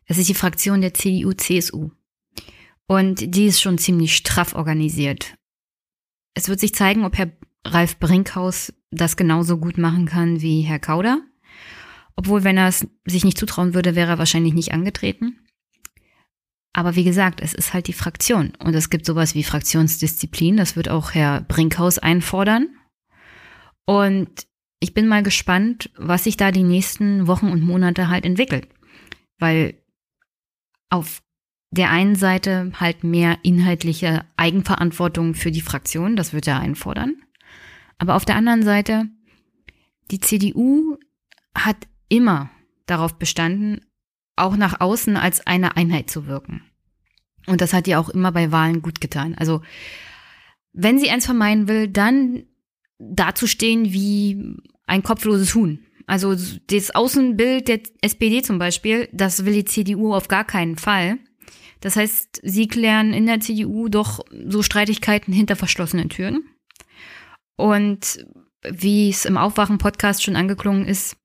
[0.05, 1.91] Es ist die Fraktion der CDU-CSU.
[2.87, 5.35] Und die ist schon ziemlich straff organisiert.
[6.33, 7.31] Es wird sich zeigen, ob Herr
[7.65, 11.21] Ralf Brinkhaus das genauso gut machen kann wie Herr Kauder.
[12.15, 15.39] Obwohl, wenn er es sich nicht zutrauen würde, wäre er wahrscheinlich nicht angetreten.
[16.78, 18.53] Aber wie gesagt, es ist halt die Fraktion.
[18.59, 20.57] Und es gibt sowas wie Fraktionsdisziplin.
[20.57, 22.69] Das wird auch Herr Brinkhaus einfordern.
[23.88, 24.30] Und
[24.80, 28.67] ich bin mal gespannt, was sich da die nächsten Wochen und Monate halt entwickelt.
[29.39, 29.82] Weil
[30.91, 31.23] auf
[31.71, 37.15] der einen Seite halt mehr inhaltliche Eigenverantwortung für die Fraktion, das wird er einfordern.
[37.97, 39.05] Aber auf der anderen Seite,
[40.11, 40.99] die CDU
[41.55, 42.51] hat immer
[42.86, 43.82] darauf bestanden,
[44.38, 46.63] auch nach außen als eine Einheit zu wirken.
[47.47, 49.35] Und das hat ihr auch immer bei Wahlen gut getan.
[49.35, 49.61] Also,
[50.73, 52.43] wenn sie eins vermeiden will, dann
[52.99, 55.79] dazustehen wie ein kopfloses Huhn.
[56.07, 56.35] Also
[56.67, 61.17] das Außenbild der SPD zum Beispiel, das will die CDU auf gar keinen Fall.
[61.81, 66.43] Das heißt, sie klären in der CDU doch so Streitigkeiten hinter verschlossenen Türen.
[67.55, 68.25] Und
[68.63, 71.17] wie es im Aufwachen-Podcast schon angeklungen ist,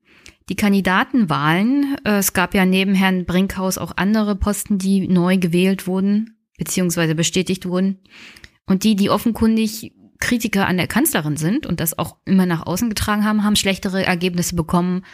[0.52, 5.86] die Kandidatenwahlen, äh, es gab ja neben Herrn Brinkhaus auch andere Posten, die neu gewählt
[5.86, 8.00] wurden, beziehungsweise bestätigt wurden.
[8.66, 12.90] Und die, die offenkundig Kritiker an der Kanzlerin sind und das auch immer nach außen
[12.90, 15.06] getragen haben, haben schlechtere Ergebnisse bekommen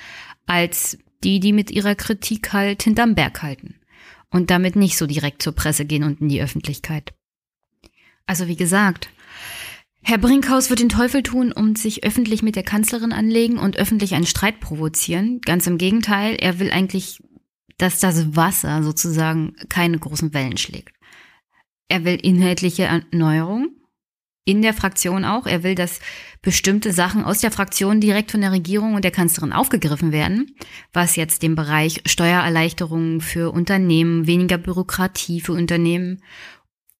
[0.47, 3.76] als die, die mit ihrer Kritik halt hinterm Berg halten
[4.30, 7.14] und damit nicht so direkt zur Presse gehen und in die Öffentlichkeit.
[8.26, 9.09] Also wie gesagt,
[10.09, 14.14] Herr Brinkhaus wird den Teufel tun und sich öffentlich mit der Kanzlerin anlegen und öffentlich
[14.14, 15.42] einen Streit provozieren.
[15.42, 17.22] Ganz im Gegenteil, er will eigentlich,
[17.76, 20.96] dass das Wasser sozusagen keine großen Wellen schlägt.
[21.88, 23.68] Er will inhaltliche Erneuerung
[24.46, 25.44] in der Fraktion auch.
[25.44, 26.00] Er will, dass
[26.40, 30.56] bestimmte Sachen aus der Fraktion direkt von der Regierung und der Kanzlerin aufgegriffen werden,
[30.94, 36.22] was jetzt den Bereich Steuererleichterungen für Unternehmen, weniger Bürokratie für Unternehmen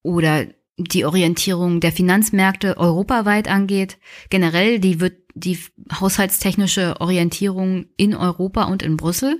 [0.03, 0.45] oder
[0.79, 3.97] die Orientierung der Finanzmärkte europaweit angeht.
[4.29, 5.59] Generell die wird die
[5.99, 9.39] haushaltstechnische Orientierung in Europa und in Brüssel.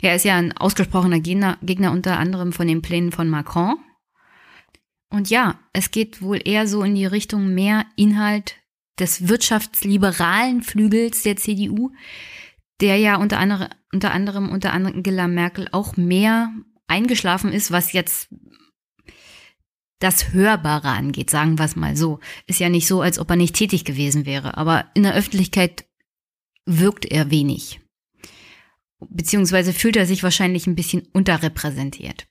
[0.00, 1.58] Er ist ja ein ausgesprochener Gegner,
[1.92, 3.76] unter anderem von den Plänen von Macron.
[5.08, 8.56] Und ja, es geht wohl eher so in die Richtung mehr Inhalt
[8.98, 11.92] des wirtschaftsliberalen Flügels der CDU,
[12.80, 16.52] der ja unter, andere, unter anderem unter Angela Merkel auch mehr
[16.88, 18.28] eingeschlafen ist, was jetzt
[20.02, 22.18] das Hörbare angeht, sagen wir es mal so.
[22.46, 25.84] Ist ja nicht so, als ob er nicht tätig gewesen wäre, aber in der Öffentlichkeit
[26.66, 27.80] wirkt er wenig.
[29.00, 32.26] Beziehungsweise fühlt er sich wahrscheinlich ein bisschen unterrepräsentiert.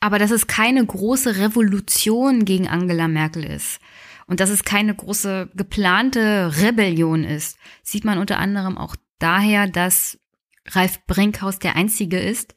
[0.00, 3.80] Aber dass es keine große Revolution gegen Angela Merkel ist
[4.26, 10.18] und dass es keine große geplante Rebellion ist, sieht man unter anderem auch daher, dass
[10.68, 12.54] Ralf Brinkhaus der Einzige ist,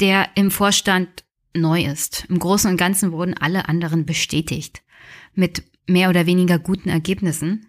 [0.00, 1.24] der im Vorstand
[1.54, 2.26] neu ist.
[2.28, 4.82] Im Großen und Ganzen wurden alle anderen bestätigt.
[5.34, 7.66] Mit mehr oder weniger guten Ergebnissen.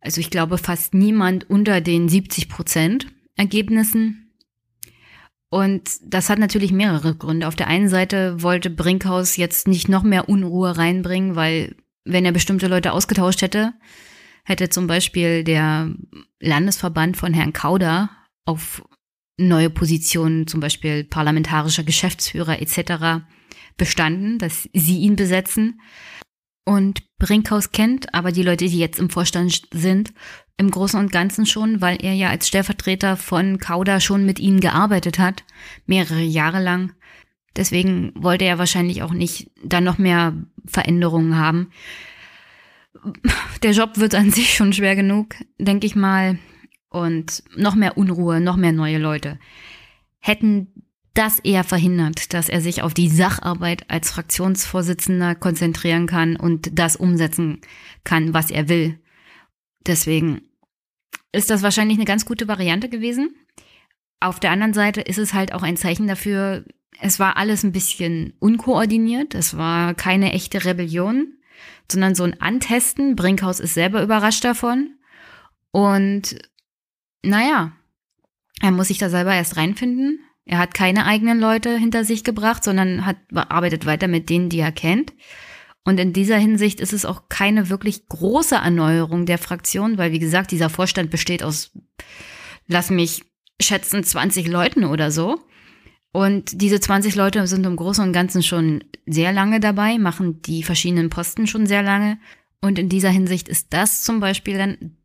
[0.00, 3.06] Also ich glaube fast niemand unter den 70 Prozent
[3.36, 4.32] Ergebnissen.
[5.50, 7.48] Und das hat natürlich mehrere Gründe.
[7.48, 12.32] Auf der einen Seite wollte Brinkhaus jetzt nicht noch mehr Unruhe reinbringen, weil wenn er
[12.32, 13.72] bestimmte Leute ausgetauscht hätte,
[14.44, 15.94] hätte zum Beispiel der
[16.40, 18.10] Landesverband von Herrn Kauder
[18.44, 18.82] auf
[19.38, 23.24] neue Positionen, zum Beispiel parlamentarischer Geschäftsführer etc.
[23.76, 25.80] bestanden, dass sie ihn besetzen.
[26.64, 30.12] Und Brinkhaus kennt aber die Leute, die jetzt im Vorstand sind,
[30.58, 34.60] im Großen und Ganzen schon, weil er ja als Stellvertreter von Kauda schon mit ihnen
[34.60, 35.44] gearbeitet hat,
[35.86, 36.92] mehrere Jahre lang.
[37.56, 40.34] Deswegen wollte er wahrscheinlich auch nicht dann noch mehr
[40.66, 41.70] Veränderungen haben.
[43.62, 46.38] Der Job wird an sich schon schwer genug, denke ich mal
[46.90, 49.38] und noch mehr Unruhe, noch mehr neue Leute,
[50.18, 56.78] hätten das eher verhindert, dass er sich auf die Sacharbeit als Fraktionsvorsitzender konzentrieren kann und
[56.78, 57.60] das umsetzen
[58.04, 59.00] kann, was er will.
[59.86, 60.42] Deswegen
[61.32, 63.34] ist das wahrscheinlich eine ganz gute Variante gewesen.
[64.20, 66.64] Auf der anderen Seite ist es halt auch ein Zeichen dafür,
[67.00, 71.34] es war alles ein bisschen unkoordiniert, es war keine echte Rebellion,
[71.90, 73.16] sondern so ein Antesten.
[73.16, 74.94] Brinkhaus ist selber überrascht davon.
[75.70, 76.38] Und
[77.22, 77.72] naja,
[78.60, 80.20] er muss sich da selber erst reinfinden.
[80.44, 84.60] Er hat keine eigenen Leute hinter sich gebracht, sondern hat arbeitet weiter mit denen, die
[84.60, 85.12] er kennt.
[85.84, 90.18] Und in dieser Hinsicht ist es auch keine wirklich große Erneuerung der Fraktion, weil wie
[90.18, 91.72] gesagt, dieser Vorstand besteht aus,
[92.66, 93.24] lass mich
[93.60, 95.40] schätzen, 20 Leuten oder so.
[96.12, 100.62] Und diese 20 Leute sind im Großen und Ganzen schon sehr lange dabei, machen die
[100.62, 102.18] verschiedenen Posten schon sehr lange.
[102.60, 104.97] Und in dieser Hinsicht ist das zum Beispiel dann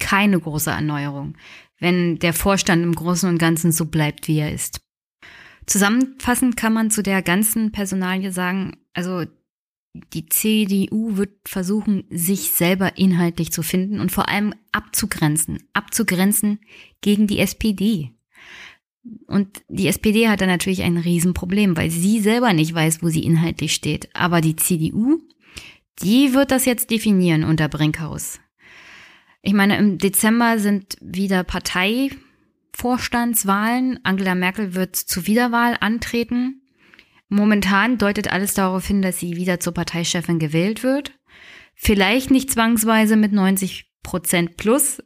[0.00, 1.36] keine große Erneuerung,
[1.78, 4.80] wenn der Vorstand im Großen und Ganzen so bleibt, wie er ist.
[5.66, 9.24] Zusammenfassend kann man zu der ganzen Personalie sagen, also
[10.12, 16.60] die CDU wird versuchen, sich selber inhaltlich zu finden und vor allem abzugrenzen, abzugrenzen
[17.00, 18.12] gegen die SPD.
[19.26, 23.24] Und die SPD hat da natürlich ein Riesenproblem, weil sie selber nicht weiß, wo sie
[23.24, 24.14] inhaltlich steht.
[24.14, 25.20] Aber die CDU,
[26.02, 28.40] die wird das jetzt definieren unter Brinkhaus.
[29.42, 34.00] Ich meine, im Dezember sind wieder Parteivorstandswahlen.
[34.02, 36.62] Angela Merkel wird zur Wiederwahl antreten.
[37.28, 41.12] Momentan deutet alles darauf hin, dass sie wieder zur Parteichefin gewählt wird.
[41.74, 45.02] Vielleicht nicht zwangsweise mit 90 Prozent plus,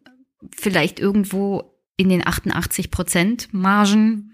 [0.57, 4.33] vielleicht irgendwo in den 88 Prozent Margen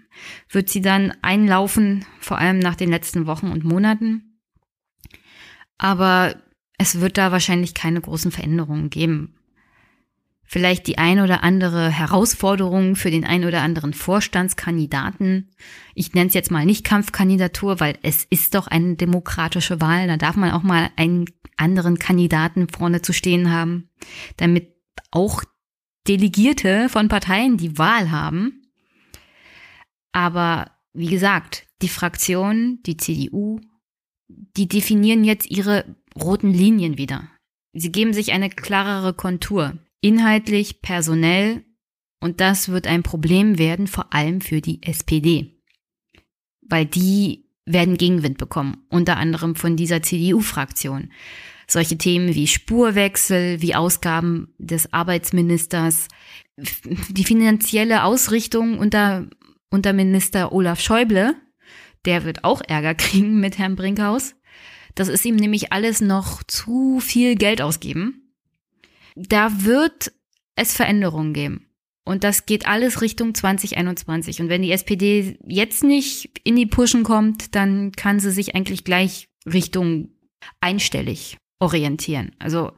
[0.49, 4.39] wird sie dann einlaufen, vor allem nach den letzten Wochen und Monaten.
[5.77, 6.35] Aber
[6.77, 9.40] es wird da wahrscheinlich keine großen Veränderungen geben
[10.51, 15.49] vielleicht die ein oder andere Herausforderung für den ein oder anderen Vorstandskandidaten.
[15.95, 20.07] Ich nenne es jetzt mal nicht Kampfkandidatur, weil es ist doch eine demokratische Wahl.
[20.07, 21.23] Da darf man auch mal einen
[21.55, 23.89] anderen Kandidaten vorne zu stehen haben,
[24.35, 24.75] damit
[25.09, 25.41] auch
[26.09, 28.73] Delegierte von Parteien die Wahl haben.
[30.11, 33.61] Aber wie gesagt, die Fraktion, die CDU,
[34.27, 37.29] die definieren jetzt ihre roten Linien wieder.
[37.71, 41.63] Sie geben sich eine klarere Kontur inhaltlich, personell
[42.19, 45.59] und das wird ein Problem werden, vor allem für die SPD,
[46.61, 51.11] weil die werden Gegenwind bekommen, unter anderem von dieser CDU-Fraktion.
[51.67, 56.07] Solche Themen wie Spurwechsel, wie Ausgaben des Arbeitsministers,
[56.57, 59.27] die finanzielle Ausrichtung unter,
[59.69, 61.35] unter Minister Olaf Schäuble,
[62.05, 64.35] der wird auch Ärger kriegen mit Herrn Brinkhaus.
[64.95, 68.30] Das ist ihm nämlich alles noch zu viel Geld ausgeben.
[69.15, 70.11] Da wird
[70.55, 71.67] es Veränderungen geben.
[72.03, 74.41] Und das geht alles Richtung 2021.
[74.41, 78.83] Und wenn die SPD jetzt nicht in die Pushen kommt, dann kann sie sich eigentlich
[78.83, 80.09] gleich Richtung
[80.59, 82.31] einstellig orientieren.
[82.39, 82.71] Also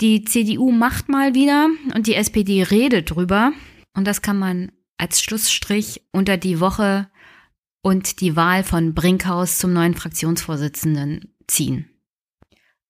[0.00, 3.52] die CDU macht mal wieder und die SPD redet drüber.
[3.96, 7.08] Und das kann man als Schlussstrich unter die Woche
[7.82, 11.88] und die Wahl von Brinkhaus zum neuen Fraktionsvorsitzenden ziehen.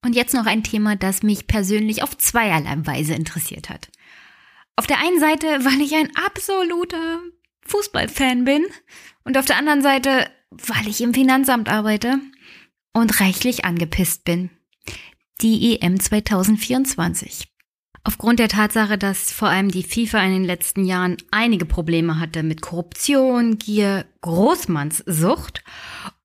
[0.05, 3.89] Und jetzt noch ein Thema, das mich persönlich auf zweierlei Weise interessiert hat.
[4.77, 7.21] Auf der einen Seite, weil ich ein absoluter
[7.67, 8.67] Fußballfan bin
[9.25, 12.19] und auf der anderen Seite, weil ich im Finanzamt arbeite
[12.93, 14.51] und reichlich angepisst bin.
[15.41, 17.49] Die EM 2024.
[18.07, 22.43] Aufgrund der Tatsache, dass vor allem die FIFA in den letzten Jahren einige Probleme hatte
[22.43, 25.65] mit Korruption, Gier, Großmannssucht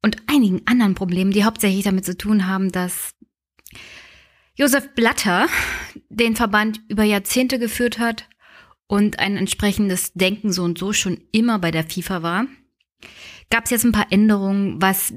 [0.02, 3.16] und einigen anderen Problemen, die hauptsächlich damit zu tun haben, dass
[4.56, 5.48] Josef Blatter
[6.10, 8.28] den Verband über Jahrzehnte geführt hat
[8.88, 12.46] und ein entsprechendes Denken so und so schon immer bei der FIFA war,
[13.50, 15.14] gab es jetzt ein paar Änderungen, was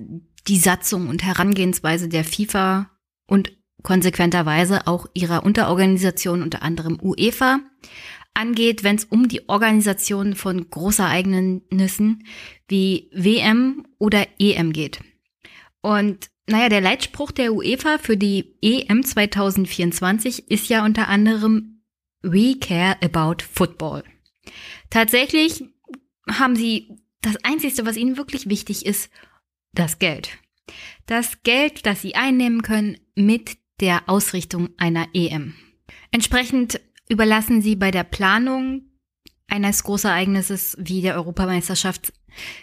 [0.46, 2.90] die Satzung und Herangehensweise der FIFA
[3.26, 7.60] und konsequenterweise auch ihrer Unterorganisation, unter anderem UEFA,
[8.34, 12.24] angeht, wenn es um die Organisation von Großereignissen
[12.68, 15.00] wie WM oder EM geht.
[15.80, 21.82] Und naja, der Leitspruch der UEFA für die EM 2024 ist ja unter anderem
[22.22, 24.02] We care about football.
[24.90, 25.64] Tatsächlich
[26.28, 26.88] haben sie
[27.20, 29.10] das Einzige, was ihnen wirklich wichtig ist,
[29.72, 30.30] das Geld.
[31.06, 35.54] Das Geld, das sie einnehmen können mit der Ausrichtung einer EM.
[36.10, 38.82] Entsprechend überlassen sie bei der Planung
[39.48, 42.12] eines Großereignisses wie der Europameisterschaft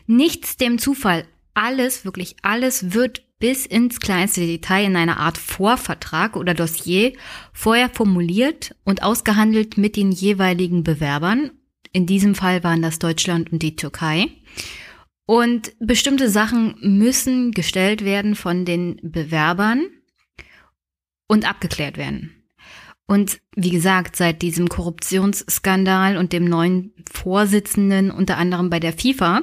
[0.07, 1.27] nichts dem Zufall.
[1.53, 7.13] Alles, wirklich alles wird bis ins kleinste Detail in einer Art Vorvertrag oder Dossier
[7.53, 11.51] vorher formuliert und ausgehandelt mit den jeweiligen Bewerbern.
[11.91, 14.27] In diesem Fall waren das Deutschland und die Türkei.
[15.25, 19.87] Und bestimmte Sachen müssen gestellt werden von den Bewerbern
[21.27, 22.31] und abgeklärt werden.
[23.05, 29.41] Und wie gesagt, seit diesem Korruptionsskandal und dem neuen Vorsitzenden unter anderem bei der FIFA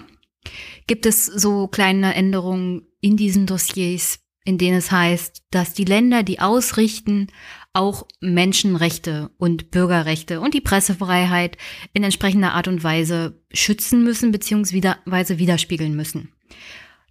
[0.87, 6.25] gibt es so kleine Änderungen in diesen Dossiers, in denen es heißt, dass die Länder,
[6.25, 7.29] die ausrichten,
[7.73, 11.57] auch Menschenrechte und Bürgerrechte und die Pressefreiheit
[11.93, 15.39] in entsprechender Art und Weise schützen müssen bzw.
[15.39, 16.33] widerspiegeln müssen.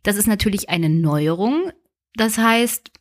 [0.03, 1.71] Das ist natürlich eine Neuerung.
[2.15, 2.91] Das heißt,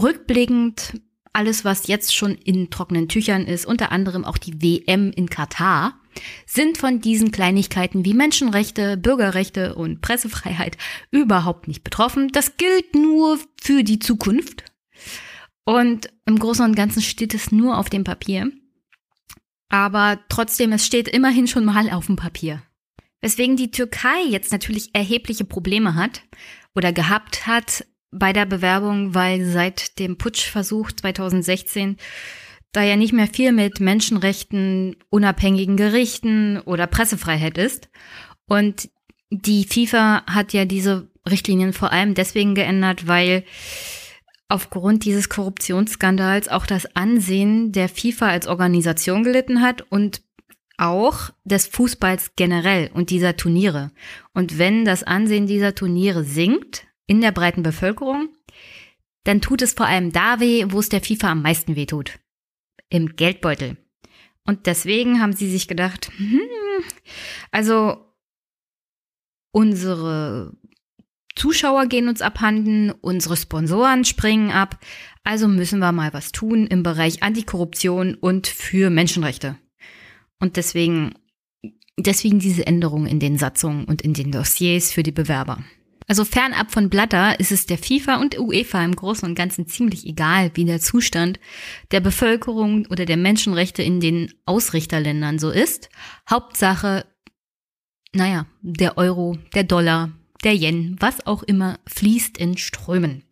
[0.00, 1.02] rückblickend
[1.34, 6.00] alles, was jetzt schon in trockenen Tüchern ist, unter anderem auch die WM in Katar,
[6.46, 10.76] sind von diesen Kleinigkeiten wie Menschenrechte, Bürgerrechte und Pressefreiheit
[11.10, 12.28] überhaupt nicht betroffen.
[12.28, 14.64] Das gilt nur für die Zukunft.
[15.64, 18.50] Und im Großen und Ganzen steht es nur auf dem Papier.
[19.68, 22.62] Aber trotzdem, es steht immerhin schon mal auf dem Papier.
[23.20, 26.22] Weswegen die Türkei jetzt natürlich erhebliche Probleme hat
[26.74, 31.96] oder gehabt hat, bei der Bewerbung, weil seit dem Putschversuch 2016
[32.72, 37.88] da ja nicht mehr viel mit Menschenrechten, unabhängigen Gerichten oder Pressefreiheit ist.
[38.46, 38.90] Und
[39.30, 43.44] die FIFA hat ja diese Richtlinien vor allem deswegen geändert, weil
[44.48, 50.22] aufgrund dieses Korruptionsskandals auch das Ansehen der FIFA als Organisation gelitten hat und
[50.78, 53.90] auch des Fußballs generell und dieser Turniere.
[54.32, 58.28] Und wenn das Ansehen dieser Turniere sinkt, in der breiten Bevölkerung,
[59.24, 62.18] dann tut es vor allem da weh, wo es der FIFA am meisten weh tut.
[62.90, 63.76] Im Geldbeutel.
[64.44, 66.40] Und deswegen haben sie sich gedacht, hm,
[67.50, 68.14] also
[69.52, 70.56] unsere
[71.38, 74.80] Zuschauer gehen uns abhanden, unsere Sponsoren springen ab,
[75.22, 79.56] also müssen wir mal was tun im Bereich Antikorruption und für Menschenrechte.
[80.40, 81.14] Und deswegen,
[81.98, 85.62] deswegen diese Änderungen in den Satzungen und in den Dossiers für die Bewerber.
[86.08, 90.06] Also fernab von Blatter ist es der FIFA und UEFA im Großen und Ganzen ziemlich
[90.06, 91.38] egal, wie der Zustand
[91.90, 95.90] der Bevölkerung oder der Menschenrechte in den Ausrichterländern so ist.
[96.28, 97.04] Hauptsache,
[98.14, 100.10] naja, der Euro, der Dollar,
[100.44, 103.24] der Yen, was auch immer, fließt in Strömen.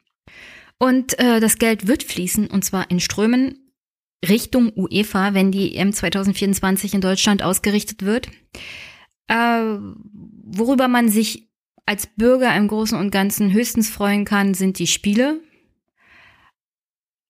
[0.78, 3.72] Und äh, das Geld wird fließen, und zwar in Strömen
[4.28, 8.28] Richtung UEFA, wenn die EM 2024 in Deutschland ausgerichtet wird.
[9.28, 9.78] Äh,
[10.44, 11.45] worüber man sich
[11.87, 15.41] als Bürger im Großen und Ganzen höchstens freuen kann, sind die Spiele.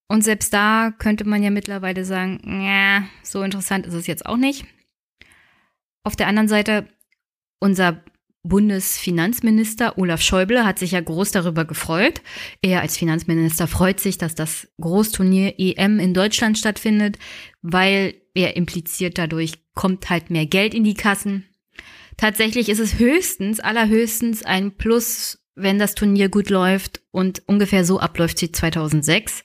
[0.09, 4.37] Und selbst da könnte man ja mittlerweile sagen, ja, so interessant ist es jetzt auch
[4.37, 4.65] nicht.
[6.05, 6.89] Auf der anderen Seite,
[7.59, 8.03] unser
[8.45, 12.23] Bundesfinanzminister Olaf Schäuble hat sich ja groß darüber gefreut.
[12.63, 17.19] Er als Finanzminister freut sich, dass das Großturnier EM in Deutschland stattfindet,
[17.63, 21.45] weil er impliziert dadurch kommt halt mehr Geld in die Kassen.
[22.17, 28.01] Tatsächlich ist es höchstens, allerhöchstens ein Plus, wenn das Turnier gut läuft und ungefähr so
[28.01, 29.45] abläuft wie 2006.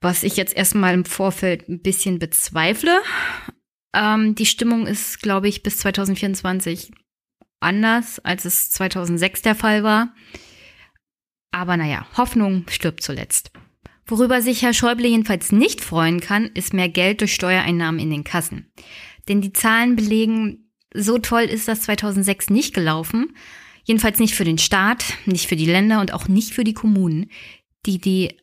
[0.00, 3.00] Was ich jetzt erstmal im Vorfeld ein bisschen bezweifle.
[3.94, 6.90] Ähm, die Stimmung ist, glaube ich, bis 2024
[7.60, 10.14] anders, als es 2006 der Fall war.
[11.50, 13.52] Aber naja, Hoffnung stirbt zuletzt.
[14.06, 18.24] Worüber sich Herr Schäuble jedenfalls nicht freuen kann, ist mehr Geld durch Steuereinnahmen in den
[18.24, 18.72] Kassen.
[19.28, 23.36] Denn die Zahlen belegen, so toll ist das 2006 nicht gelaufen.
[23.84, 27.30] Jedenfalls nicht für den Staat, nicht für die Länder und auch nicht für die Kommunen,
[27.86, 28.36] die die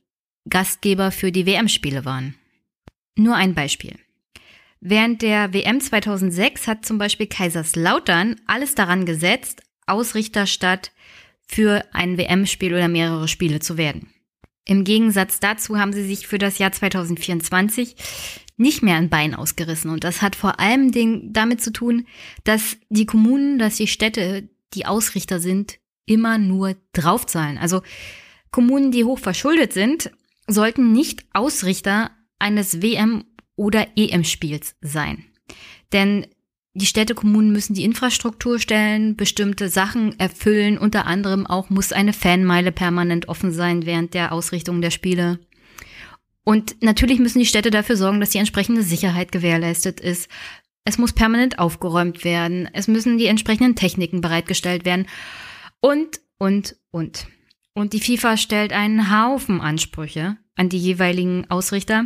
[0.49, 2.35] Gastgeber für die WM-Spiele waren.
[3.15, 3.95] Nur ein Beispiel.
[4.79, 10.91] Während der WM 2006 hat zum Beispiel Kaiserslautern alles daran gesetzt, Ausrichterstadt
[11.47, 14.13] für ein WM-Spiel oder mehrere Spiele zu werden.
[14.65, 17.95] Im Gegensatz dazu haben sie sich für das Jahr 2024
[18.57, 19.91] nicht mehr ein Bein ausgerissen.
[19.91, 20.91] Und das hat vor allem
[21.31, 22.05] damit zu tun,
[22.43, 27.57] dass die Kommunen, dass die Städte, die Ausrichter sind, immer nur draufzahlen.
[27.57, 27.81] Also
[28.51, 30.11] Kommunen, die hoch verschuldet sind,
[30.47, 35.25] sollten nicht Ausrichter eines WM- oder EM-Spiels sein.
[35.93, 36.27] Denn
[36.73, 40.77] die Städte, Kommunen müssen die Infrastruktur stellen, bestimmte Sachen erfüllen.
[40.77, 45.39] Unter anderem auch muss eine Fanmeile permanent offen sein während der Ausrichtung der Spiele.
[46.47, 50.29] Und natürlich müssen die Städte dafür sorgen, dass die entsprechende Sicherheit gewährleistet ist.
[50.85, 52.69] Es muss permanent aufgeräumt werden.
[52.71, 55.07] Es müssen die entsprechenden Techniken bereitgestellt werden.
[55.81, 57.27] Und, und, und.
[57.73, 62.05] Und die FIFA stellt einen Haufen Ansprüche an die jeweiligen Ausrichter.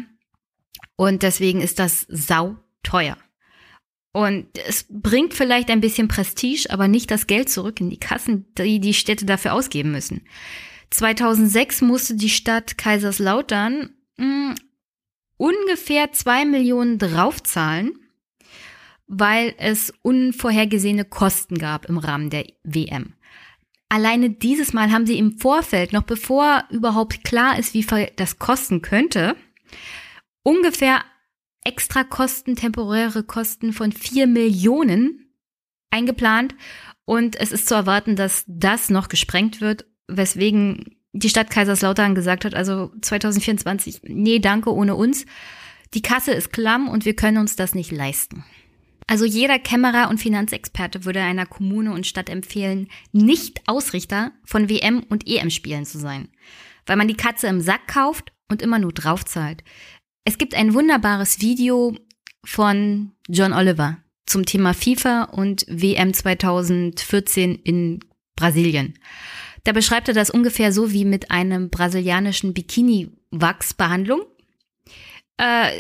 [0.96, 3.20] Und deswegen ist das sau teuer.
[4.12, 8.48] Und es bringt vielleicht ein bisschen Prestige, aber nicht das Geld zurück in die Kassen,
[8.58, 10.26] die die Städte dafür ausgeben müssen.
[10.90, 13.92] 2006 musste die Stadt Kaiserslautern
[14.22, 14.56] mh, hm,
[15.38, 17.98] ungefähr zwei Millionen draufzahlen,
[19.08, 23.14] weil es unvorhergesehene Kosten gab im Rahmen der WM.
[23.90, 28.40] Alleine dieses Mal haben sie im Vorfeld, noch bevor überhaupt klar ist, wie viel das
[28.40, 29.36] kosten könnte,
[30.44, 31.04] ungefähr
[31.66, 35.34] extra Kosten, temporäre Kosten von vier Millionen
[35.90, 36.56] eingeplant.
[37.04, 42.46] Und es ist zu erwarten, dass das noch gesprengt wird, weswegen die Stadt Kaiserslautern gesagt
[42.46, 45.26] hat, also 2024, nee, danke, ohne uns.
[45.94, 48.46] Die Kasse ist klamm und wir können uns das nicht leisten.
[49.08, 55.04] Also jeder Kämmerer und Finanzexperte würde einer Kommune und Stadt empfehlen, nicht Ausrichter von WM-
[55.10, 56.30] und EM-Spielen zu sein,
[56.86, 59.66] weil man die Katze im Sack kauft und immer nur draufzahlt.
[60.24, 61.98] Es gibt ein wunderbares Video
[62.46, 68.00] von John Oliver zum Thema FIFA und WM 2014 in
[68.38, 68.94] Brasilien.
[69.64, 74.22] Da beschreibt er das ungefähr so wie mit einem brasilianischen Bikini-Wachsbehandlung.
[75.38, 75.72] Äh,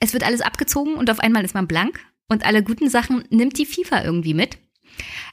[0.00, 3.58] es wird alles abgezogen und auf einmal ist man blank und alle guten Sachen nimmt
[3.58, 4.58] die FIFA irgendwie mit.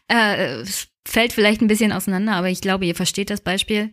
[0.08, 0.64] Äh,
[1.06, 3.92] fällt vielleicht ein bisschen auseinander, aber ich glaube, ihr versteht das Beispiel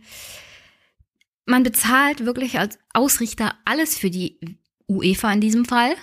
[1.45, 4.39] man bezahlt wirklich als Ausrichter alles für die
[4.87, 5.95] UEFA in diesem Fall,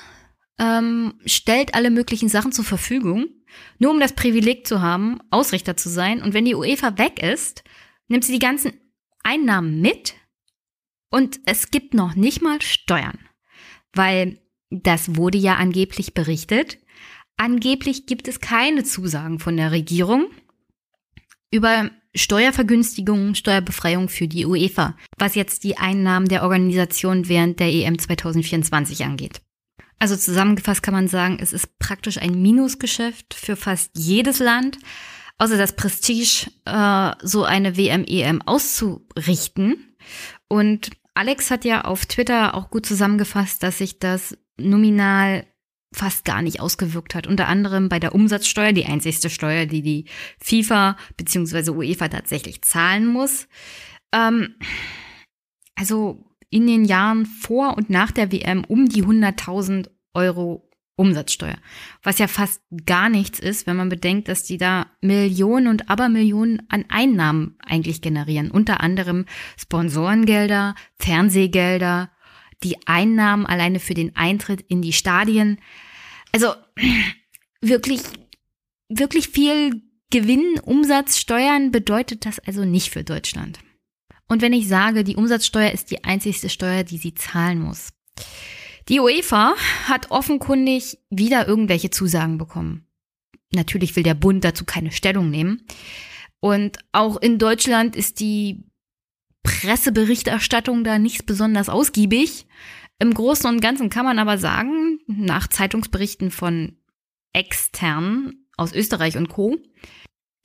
[0.58, 3.26] ähm, stellt alle möglichen Sachen zur Verfügung,
[3.78, 6.22] nur um das Privileg zu haben, Ausrichter zu sein.
[6.22, 7.64] Und wenn die UEFA weg ist,
[8.08, 8.72] nimmt sie die ganzen
[9.22, 10.14] Einnahmen mit
[11.10, 13.18] und es gibt noch nicht mal Steuern,
[13.92, 14.40] weil
[14.70, 16.78] das wurde ja angeblich berichtet.
[17.36, 20.26] Angeblich gibt es keine Zusagen von der Regierung
[21.50, 27.98] über Steuervergünstigungen, Steuerbefreiung für die UEFA, was jetzt die Einnahmen der Organisation während der EM
[27.98, 29.40] 2024 angeht.
[29.98, 34.78] Also zusammengefasst kann man sagen, es ist praktisch ein Minusgeschäft für fast jedes Land,
[35.38, 39.96] außer das Prestige, äh, so eine WM-EM auszurichten.
[40.48, 45.44] Und Alex hat ja auf Twitter auch gut zusammengefasst, dass sich das nominal
[45.92, 47.26] fast gar nicht ausgewirkt hat.
[47.26, 50.04] Unter anderem bei der Umsatzsteuer, die einzigste Steuer, die die
[50.38, 51.70] FIFA bzw.
[51.70, 53.48] UEFA tatsächlich zahlen muss.
[54.12, 54.54] Ähm,
[55.74, 60.64] also in den Jahren vor und nach der WM um die 100.000 Euro
[60.96, 61.58] Umsatzsteuer,
[62.02, 66.62] was ja fast gar nichts ist, wenn man bedenkt, dass die da Millionen und Abermillionen
[66.68, 68.50] an Einnahmen eigentlich generieren.
[68.50, 69.24] Unter anderem
[69.56, 72.10] Sponsorengelder, Fernsehgelder
[72.62, 75.60] die Einnahmen alleine für den Eintritt in die Stadien.
[76.32, 76.54] Also
[77.60, 78.00] wirklich,
[78.88, 83.60] wirklich viel Gewinn, Umsatz, Steuern bedeutet das also nicht für Deutschland.
[84.28, 87.88] Und wenn ich sage, die Umsatzsteuer ist die einzigste Steuer, die sie zahlen muss.
[88.88, 89.54] Die UEFA
[89.84, 92.86] hat offenkundig wieder irgendwelche Zusagen bekommen.
[93.52, 95.66] Natürlich will der Bund dazu keine Stellung nehmen.
[96.40, 98.64] Und auch in Deutschland ist die
[99.42, 102.46] Presseberichterstattung da nicht besonders ausgiebig.
[102.98, 106.76] Im Großen und Ganzen kann man aber sagen, nach Zeitungsberichten von
[107.32, 109.56] externen aus Österreich und Co.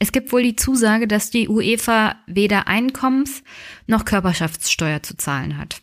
[0.03, 3.41] Es gibt wohl die Zusage, dass die UEFA weder Einkommens-
[3.87, 5.81] noch Körperschaftssteuer zu zahlen hat.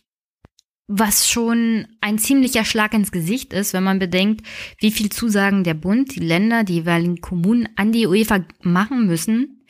[0.85, 4.45] Was schon ein ziemlicher Schlag ins Gesicht ist, wenn man bedenkt,
[4.77, 9.65] wie viel Zusagen der Bund, die Länder, die jeweiligen Kommunen an die UEFA machen müssen,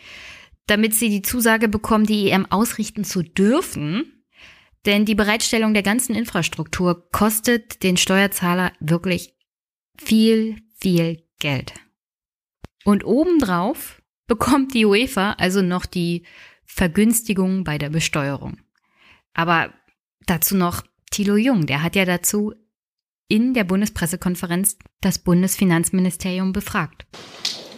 [0.67, 4.25] damit sie die Zusage bekommen, die EM ausrichten zu dürfen.
[4.85, 9.33] Denn die Bereitstellung der ganzen Infrastruktur kostet den Steuerzahler wirklich
[9.97, 11.73] viel, viel Geld.
[12.83, 14.00] Und obendrauf
[14.31, 16.23] bekommt die UEFA also noch die
[16.63, 18.59] Vergünstigung bei der Besteuerung.
[19.33, 19.71] Aber
[20.25, 22.53] dazu noch Thilo Jung, der hat ja dazu
[23.27, 27.05] in der Bundespressekonferenz das Bundesfinanzministerium befragt.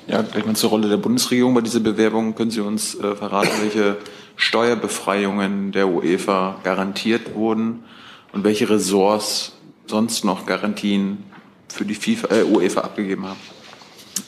[0.06, 2.36] Ja, gleich mal zur Rolle der Bundesregierung bei dieser Bewerbung.
[2.36, 3.98] Können Sie uns äh, verraten, welche
[4.36, 7.84] Steuerbefreiungen der UEFA garantiert wurden
[8.32, 9.54] und welche Ressorts
[9.88, 11.24] sonst noch Garantien
[11.68, 13.40] für die FIFA, äh, UEFA abgegeben haben?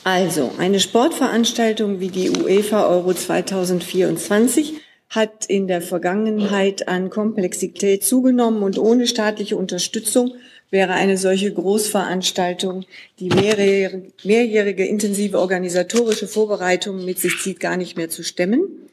[0.06, 4.74] Also, eine Sportveranstaltung wie die UEFA Euro 2024
[5.10, 10.36] hat in der Vergangenheit an Komplexität zugenommen und ohne staatliche Unterstützung
[10.70, 12.84] wäre eine solche Großveranstaltung,
[13.18, 18.88] die mehrjährige, mehrjährige intensive organisatorische Vorbereitungen mit sich zieht, gar nicht mehr zu stemmen.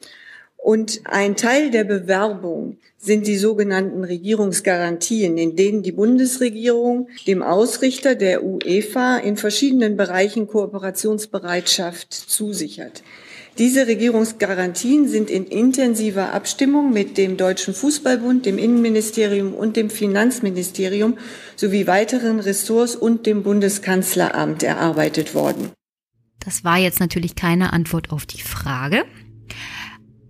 [0.64, 8.16] Und ein Teil der Bewerbung sind die sogenannten Regierungsgarantien, in denen die Bundesregierung dem Ausrichter
[8.16, 13.04] der UEFA in verschiedenen Bereichen Kooperationsbereitschaft zusichert.
[13.58, 21.18] Diese Regierungsgarantien sind in intensiver Abstimmung mit dem Deutschen Fußballbund, dem Innenministerium und dem Finanzministerium
[21.58, 25.72] sowie weiteren Ressorts und dem Bundeskanzleramt erarbeitet worden.
[26.40, 29.04] Das war jetzt natürlich keine Antwort auf die Frage.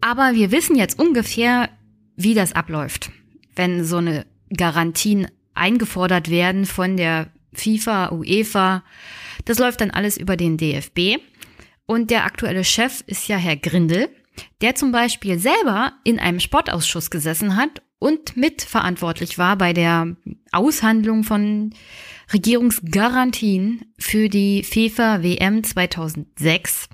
[0.06, 1.70] Aber wir wissen jetzt ungefähr,
[2.18, 3.10] wie das abläuft,
[3.56, 8.84] wenn so eine Garantien eingefordert werden von der FIFA, UEFA.
[9.46, 11.22] Das läuft dann alles über den DFB.
[11.86, 14.10] Und der aktuelle Chef ist ja Herr Grindel,
[14.60, 20.18] der zum Beispiel selber in einem Sportausschuss gesessen hat und mitverantwortlich war bei der
[20.52, 21.74] Aushandlung von
[22.34, 26.90] Regierungsgarantien für die FIFA WM 2006.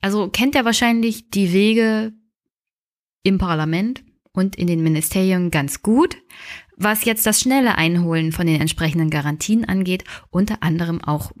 [0.00, 2.12] Also kennt er wahrscheinlich die Wege
[3.24, 6.16] im Parlament und in den Ministerien ganz gut,
[6.76, 11.32] was jetzt das schnelle Einholen von den entsprechenden Garantien angeht, unter anderem auch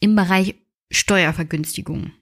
[0.00, 0.56] im Bereich
[0.90, 2.12] Steuervergünstigungen.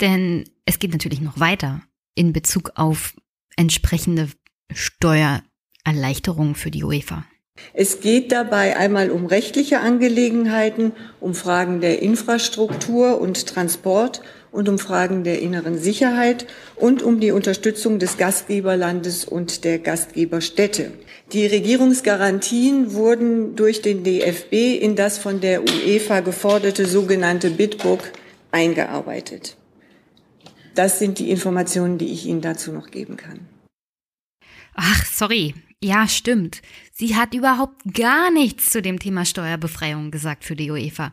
[0.00, 1.82] Denn es geht natürlich noch weiter
[2.14, 3.14] in Bezug auf
[3.56, 4.28] entsprechende
[4.72, 7.24] Steuererleichterungen für die UEFA.
[7.72, 14.22] Es geht dabei einmal um rechtliche Angelegenheiten, um Fragen der Infrastruktur und Transport
[14.54, 16.46] und um Fragen der inneren Sicherheit
[16.76, 20.92] und um die Unterstützung des Gastgeberlandes und der Gastgeberstädte.
[21.32, 28.12] Die Regierungsgarantien wurden durch den DFB in das von der UEFA geforderte sogenannte Bitbook
[28.52, 29.56] eingearbeitet.
[30.76, 33.40] Das sind die Informationen, die ich Ihnen dazu noch geben kann.
[34.74, 35.54] Ach, sorry.
[35.82, 36.62] Ja, stimmt.
[36.92, 41.12] Sie hat überhaupt gar nichts zu dem Thema Steuerbefreiung gesagt für die UEFA.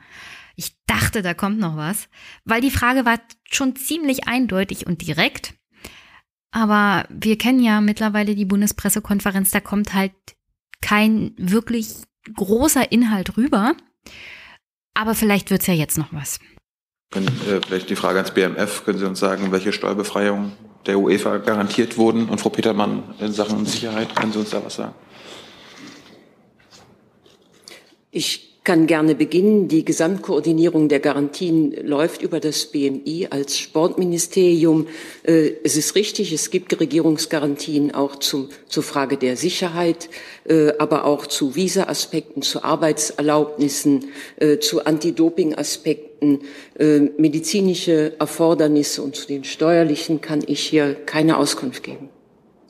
[0.55, 2.07] Ich dachte, da kommt noch was,
[2.45, 5.53] weil die Frage war schon ziemlich eindeutig und direkt.
[6.51, 10.13] Aber wir kennen ja mittlerweile die Bundespressekonferenz, da kommt halt
[10.81, 11.95] kein wirklich
[12.35, 13.75] großer Inhalt rüber.
[14.93, 16.39] Aber vielleicht wird's ja jetzt noch was.
[17.11, 18.85] Können, äh, vielleicht die Frage ans BMF.
[18.85, 20.51] Können Sie uns sagen, welche Steuerbefreiungen
[20.85, 22.29] der UEFA garantiert wurden?
[22.29, 24.95] Und Frau Petermann in Sachen Sicherheit, können Sie uns da was sagen?
[28.11, 29.67] Ich kann gerne beginnen.
[29.67, 34.87] Die Gesamtkoordinierung der Garantien läuft über das BMI als Sportministerium.
[35.23, 40.09] Äh, es ist richtig, es gibt Regierungsgarantien auch zum, zur Frage der Sicherheit,
[40.47, 46.11] äh, aber auch zu Visa-Aspekten, zu Arbeitserlaubnissen, äh, zu Anti-Doping-Aspekten,
[47.17, 52.09] medizinische Erfordernisse und zu den steuerlichen kann ich hier keine Auskunft geben.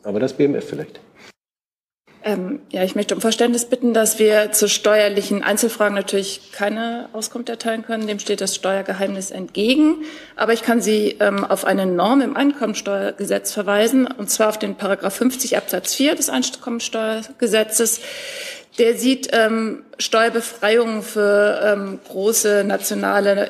[0.03, 1.01] Aber das BMF vielleicht.
[2.23, 7.49] Ähm, ja, ich möchte um Verständnis bitten, dass wir zu steuerlichen Einzelfragen natürlich keine Auskunft
[7.49, 8.05] erteilen können.
[8.05, 10.03] Dem steht das Steuergeheimnis entgegen.
[10.35, 14.75] Aber ich kann Sie ähm, auf eine Norm im Einkommensteuergesetz verweisen, und zwar auf den
[14.75, 18.01] Paragraph 50 Absatz 4 des Einkommensteuergesetzes.
[18.77, 23.49] Der sieht ähm, Steuerbefreiungen für ähm, große nationale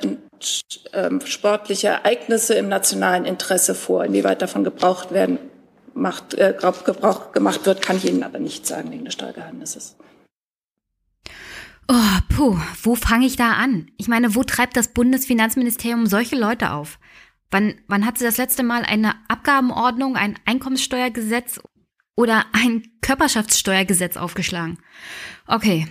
[0.94, 4.06] ähm, sportliche Ereignisse im nationalen Interesse vor.
[4.06, 5.51] Inwieweit davon gebraucht werden
[5.94, 9.98] macht, äh, Gebrauch gemacht wird, kann ich Ihnen aber nicht sagen wegen des Steuergeheimnisses.
[11.88, 13.92] Oh, puh, wo fange ich da an?
[13.98, 17.00] Ich meine, wo treibt das Bundesfinanzministerium solche Leute auf?
[17.50, 21.60] Wann, wann hat sie das letzte Mal eine Abgabenordnung, ein Einkommenssteuergesetz
[22.16, 24.78] oder ein Körperschaftssteuergesetz aufgeschlagen?
[25.48, 25.88] Okay,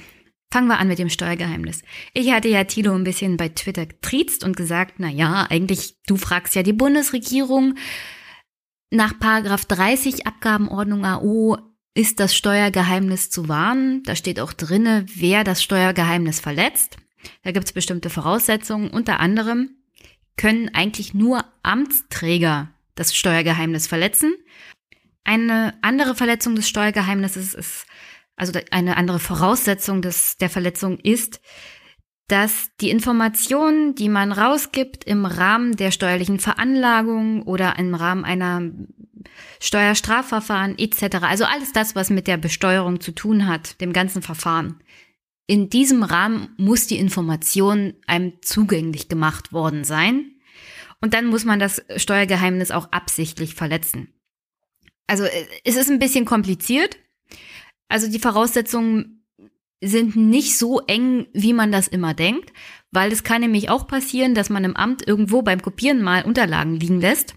[0.51, 1.83] fangen wir an mit dem Steuergeheimnis.
[2.15, 6.17] Ich hatte ja Tilo ein bisschen bei Twitter getriezt und gesagt, na ja, eigentlich, du
[6.17, 7.75] fragst ja die Bundesregierung,
[8.91, 11.59] nach Paragraph 30 Abgabenordnung AO
[11.95, 14.03] ist das Steuergeheimnis zu wahren.
[14.05, 16.97] Da steht auch drinne, wer das Steuergeheimnis verletzt.
[17.43, 18.91] Da gibt es bestimmte Voraussetzungen.
[18.91, 19.71] Unter anderem
[20.37, 24.35] können eigentlich nur Amtsträger das Steuergeheimnis verletzen.
[25.25, 27.87] Eine andere Verletzung des Steuergeheimnisses ist,
[28.37, 31.41] also eine andere Voraussetzung des, der Verletzung ist,
[32.31, 38.71] dass die Informationen, die man rausgibt im Rahmen der steuerlichen Veranlagung oder im Rahmen einer
[39.61, 44.81] Steuerstrafverfahren etc., also alles das, was mit der Besteuerung zu tun hat, dem ganzen Verfahren,
[45.49, 50.37] in diesem Rahmen muss die Information einem zugänglich gemacht worden sein.
[51.01, 54.15] Und dann muss man das Steuergeheimnis auch absichtlich verletzen.
[55.09, 55.25] Also
[55.65, 56.97] es ist ein bisschen kompliziert.
[57.89, 59.20] Also die Voraussetzungen
[59.81, 62.53] sind nicht so eng, wie man das immer denkt,
[62.91, 66.75] weil es kann nämlich auch passieren, dass man im Amt irgendwo beim Kopieren mal Unterlagen
[66.75, 67.35] liegen lässt,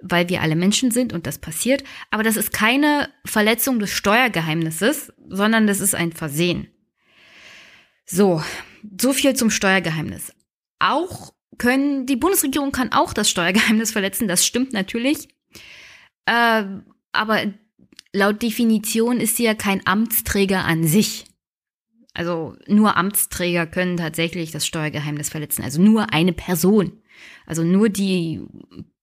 [0.00, 1.84] weil wir alle Menschen sind und das passiert.
[2.10, 6.68] Aber das ist keine Verletzung des Steuergeheimnisses, sondern das ist ein Versehen.
[8.06, 8.42] So,
[8.98, 10.32] so viel zum Steuergeheimnis.
[10.78, 15.28] Auch können, die Bundesregierung kann auch das Steuergeheimnis verletzen, das stimmt natürlich.
[16.24, 16.64] Äh,
[17.12, 17.52] aber
[18.12, 21.27] laut Definition ist sie ja kein Amtsträger an sich.
[22.14, 25.62] Also nur Amtsträger können tatsächlich das Steuergeheimnis verletzen.
[25.62, 27.00] Also nur eine Person.
[27.46, 28.42] Also nur die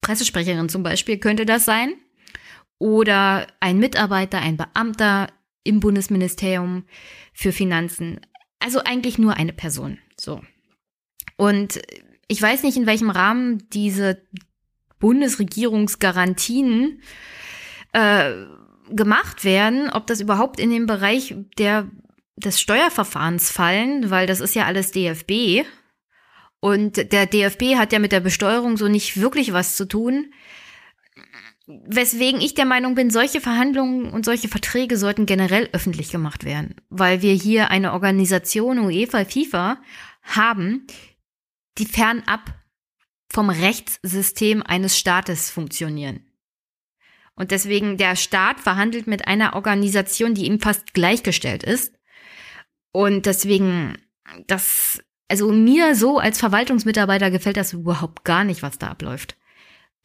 [0.01, 1.93] Pressesprecherin zum Beispiel könnte das sein.
[2.77, 5.27] Oder ein Mitarbeiter, ein Beamter
[5.63, 6.83] im Bundesministerium
[7.33, 8.19] für Finanzen.
[8.59, 9.97] Also eigentlich nur eine Person.
[10.19, 10.41] So.
[11.37, 11.81] Und
[12.27, 14.21] ich weiß nicht, in welchem Rahmen diese
[14.99, 17.01] Bundesregierungsgarantien
[17.93, 18.31] äh,
[18.89, 21.89] gemacht werden, ob das überhaupt in den Bereich der,
[22.35, 25.65] des Steuerverfahrens fallen, weil das ist ja alles DFB.
[26.59, 30.33] Und der DFB hat ja mit der Besteuerung so nicht wirklich was zu tun.
[31.67, 36.75] Weswegen ich der Meinung bin, solche Verhandlungen und solche Verträge sollten generell öffentlich gemacht werden,
[36.89, 39.81] weil wir hier eine Organisation UEFA, FIFA
[40.21, 40.85] haben,
[41.77, 42.53] die fernab
[43.31, 46.25] vom Rechtssystem eines Staates funktionieren.
[47.35, 51.93] Und deswegen der Staat verhandelt mit einer Organisation, die ihm fast gleichgestellt ist.
[52.95, 53.97] Und deswegen,
[54.47, 59.35] das, also mir so als Verwaltungsmitarbeiter gefällt das überhaupt gar nicht, was da abläuft.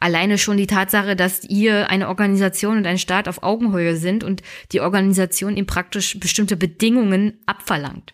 [0.01, 4.43] Alleine schon die Tatsache, dass ihr eine Organisation und ein Staat auf Augenhöhe sind und
[4.73, 8.13] die Organisation ihm praktisch bestimmte Bedingungen abverlangt.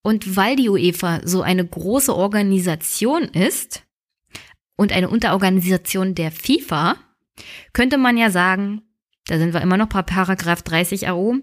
[0.00, 3.82] Und weil die UEFA so eine große Organisation ist
[4.76, 6.96] und eine Unterorganisation der FIFA,
[7.74, 8.80] könnte man ja sagen,
[9.26, 11.36] da sind wir immer noch bei Paragraph 30 AO,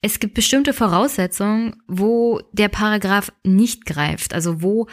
[0.00, 4.86] es gibt bestimmte Voraussetzungen, wo der Paragraph nicht greift, also wo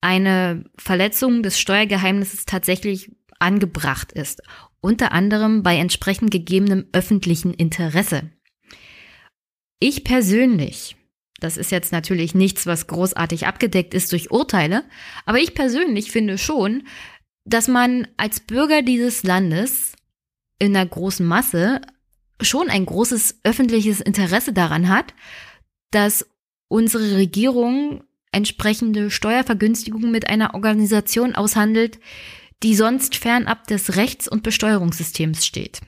[0.00, 4.42] eine Verletzung des Steuergeheimnisses tatsächlich angebracht ist,
[4.80, 8.30] unter anderem bei entsprechend gegebenem öffentlichen Interesse.
[9.80, 10.96] Ich persönlich,
[11.40, 14.84] das ist jetzt natürlich nichts, was großartig abgedeckt ist durch Urteile,
[15.26, 16.84] aber ich persönlich finde schon,
[17.44, 19.89] dass man als Bürger dieses Landes
[20.60, 21.80] in der großen Masse
[22.40, 25.14] schon ein großes öffentliches Interesse daran hat,
[25.90, 26.28] dass
[26.68, 31.98] unsere Regierung entsprechende Steuervergünstigungen mit einer Organisation aushandelt,
[32.62, 35.80] die sonst fernab des Rechts- und Besteuerungssystems steht.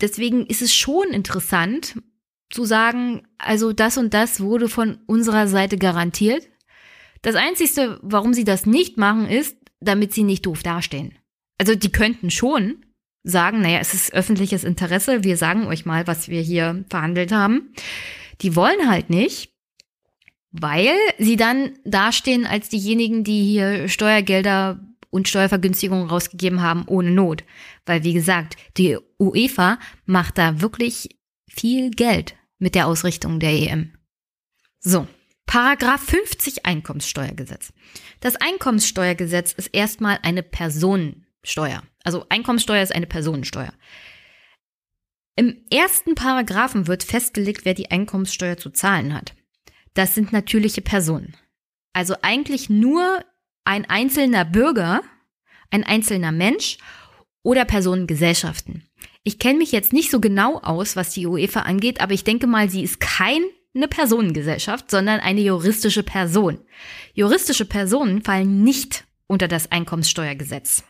[0.00, 1.96] Deswegen ist es schon interessant
[2.50, 6.48] zu sagen, also das und das wurde von unserer Seite garantiert.
[7.22, 11.16] Das Einzige, warum sie das nicht machen, ist, damit sie nicht doof dastehen.
[11.58, 12.83] Also die könnten schon
[13.24, 17.72] sagen, naja, es ist öffentliches Interesse, wir sagen euch mal, was wir hier verhandelt haben.
[18.42, 19.52] Die wollen halt nicht,
[20.52, 24.78] weil sie dann dastehen als diejenigen, die hier Steuergelder
[25.10, 27.44] und Steuervergünstigungen rausgegeben haben ohne Not.
[27.86, 31.18] Weil, wie gesagt, die UEFA macht da wirklich
[31.48, 33.92] viel Geld mit der Ausrichtung der EM.
[34.80, 35.06] So,
[35.46, 37.72] Paragraph 50 Einkommenssteuergesetz.
[38.20, 41.82] Das Einkommenssteuergesetz ist erstmal eine Personensteuer.
[42.04, 43.72] Also Einkommenssteuer ist eine Personensteuer.
[45.36, 49.34] Im ersten Paragraphen wird festgelegt, wer die Einkommenssteuer zu zahlen hat.
[49.94, 51.34] Das sind natürliche Personen.
[51.92, 53.24] Also eigentlich nur
[53.64, 55.02] ein einzelner Bürger,
[55.70, 56.78] ein einzelner Mensch
[57.42, 58.84] oder Personengesellschaften.
[59.24, 62.46] Ich kenne mich jetzt nicht so genau aus, was die UEFA angeht, aber ich denke
[62.46, 66.60] mal, sie ist keine Personengesellschaft, sondern eine juristische Person.
[67.14, 70.84] Juristische Personen fallen nicht unter das Einkommenssteuergesetz.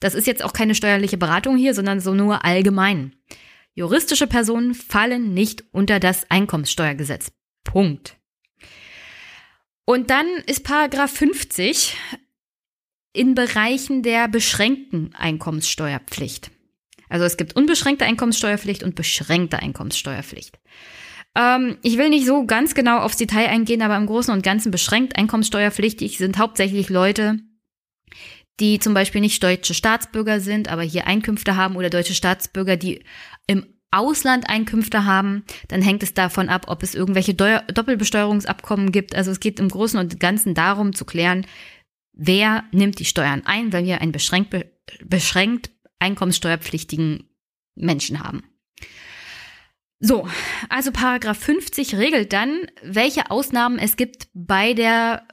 [0.00, 3.14] Das ist jetzt auch keine steuerliche Beratung hier, sondern so nur allgemein.
[3.74, 7.32] Juristische Personen fallen nicht unter das Einkommenssteuergesetz.
[7.64, 8.16] Punkt.
[9.84, 11.96] Und dann ist Paragraph 50
[13.12, 16.50] in Bereichen der beschränkten Einkommenssteuerpflicht.
[17.08, 20.58] Also es gibt unbeschränkte Einkommenssteuerpflicht und beschränkte Einkommenssteuerpflicht.
[21.36, 24.70] Ähm, ich will nicht so ganz genau aufs Detail eingehen, aber im Großen und Ganzen
[24.70, 27.38] beschränkt einkommenssteuerpflichtig sind hauptsächlich Leute,
[28.60, 33.04] die zum Beispiel nicht deutsche Staatsbürger sind, aber hier Einkünfte haben oder deutsche Staatsbürger, die
[33.46, 39.14] im Auslandeinkünfte haben, dann hängt es davon ab, ob es irgendwelche Doppelbesteuerungsabkommen gibt.
[39.14, 41.46] Also es geht im Großen und Ganzen darum zu klären,
[42.12, 44.54] wer nimmt die Steuern ein, weil wir einen beschränkt,
[45.04, 45.70] beschränkt
[46.00, 47.28] einkommenssteuerpflichtigen
[47.76, 48.42] Menschen haben.
[50.00, 50.28] So,
[50.68, 55.26] also Paragraph 50 regelt dann, welche Ausnahmen es gibt bei der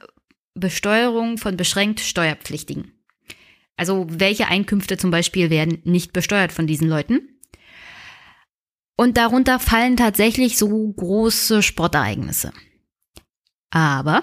[0.54, 2.92] Besteuerung von beschränkt Steuerpflichtigen.
[3.76, 7.20] Also welche Einkünfte zum Beispiel werden nicht besteuert von diesen Leuten.
[8.96, 12.52] Und darunter fallen tatsächlich so große Sportereignisse.
[13.70, 14.20] Aber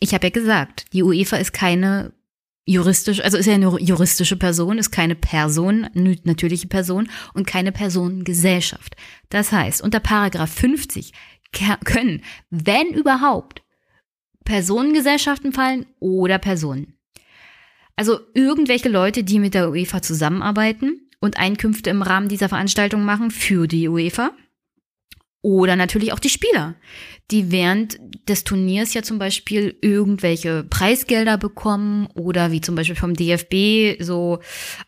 [0.00, 2.12] ich habe ja gesagt, die UEFA ist keine
[2.66, 8.96] juristisch, also ist ja eine juristische Person, ist keine Person, natürliche Person und keine Personengesellschaft.
[9.28, 11.12] Das heißt, unter Paragraph 50
[11.84, 13.62] können, wenn überhaupt,
[14.44, 16.94] Personengesellschaften fallen oder Personen.
[18.00, 23.30] Also irgendwelche Leute, die mit der UEFA zusammenarbeiten und Einkünfte im Rahmen dieser Veranstaltung machen
[23.30, 24.30] für die UEFA.
[25.42, 26.76] Oder natürlich auch die Spieler,
[27.30, 33.12] die während des Turniers ja zum Beispiel irgendwelche Preisgelder bekommen oder wie zum Beispiel vom
[33.12, 34.38] DFB so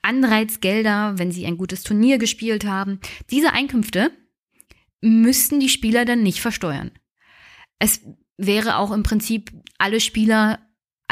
[0.01, 2.98] Anreizgelder, wenn sie ein gutes Turnier gespielt haben.
[3.30, 4.10] Diese Einkünfte
[5.02, 6.93] müssten die Spieler dann nicht versteuern.
[7.78, 8.01] Es
[8.39, 10.60] wäre auch im Prinzip alle Spieler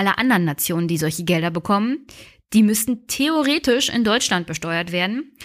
[0.00, 2.06] aller anderen Nationen, die solche Gelder bekommen,
[2.54, 5.36] die müssten theoretisch in Deutschland besteuert werden.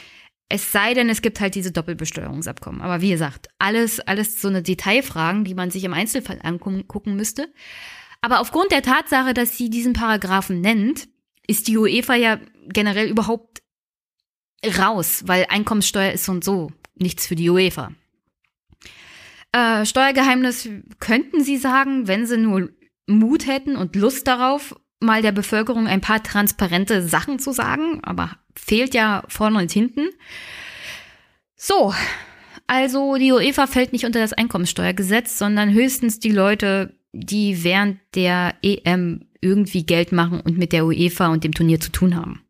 [0.47, 2.81] Es sei denn, es gibt halt diese Doppelbesteuerungsabkommen.
[2.81, 7.51] Aber wie gesagt, alles, alles so eine Detailfragen, die man sich im Einzelfall angucken müsste.
[8.21, 11.09] Aber aufgrund der Tatsache, dass sie diesen Paragraphen nennt,
[11.47, 13.61] ist die UEFA ja generell überhaupt
[14.65, 17.91] raus, weil Einkommenssteuer ist und so nichts für die UEFA.
[19.51, 20.69] Äh, Steuergeheimnis
[20.99, 22.69] könnten sie sagen, wenn sie nur
[23.07, 28.37] Mut hätten und Lust darauf, mal der Bevölkerung ein paar transparente Sachen zu sagen, aber
[28.55, 30.09] fehlt ja vorne und hinten.
[31.55, 31.93] So,
[32.67, 38.55] also die UEFA fällt nicht unter das Einkommenssteuergesetz, sondern höchstens die Leute, die während der
[38.61, 42.41] EM irgendwie Geld machen und mit der UEFA und dem Turnier zu tun haben.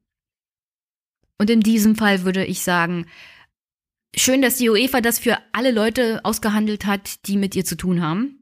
[1.38, 3.06] Und in diesem Fall würde ich sagen,
[4.16, 8.02] schön, dass die UEFA das für alle Leute ausgehandelt hat, die mit ihr zu tun
[8.02, 8.40] haben.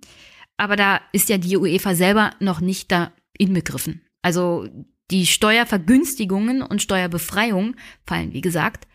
[0.64, 4.02] Aber da ist ja die UEFA selber noch nicht da inbegriffen.
[4.22, 4.66] Also
[5.12, 7.76] die Steuervergünstigungen und Steuerbefreiung
[8.06, 8.88] fallen, wie gesagt,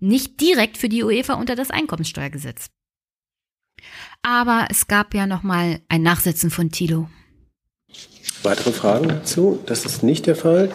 [0.00, 2.70] nicht direkt für die UEFA unter das Einkommenssteuergesetz.
[4.22, 7.08] Aber es gab ja noch mal ein Nachsetzen von Tilo.
[8.42, 9.62] Weitere Fragen dazu?
[9.64, 10.74] Das ist nicht der Fall.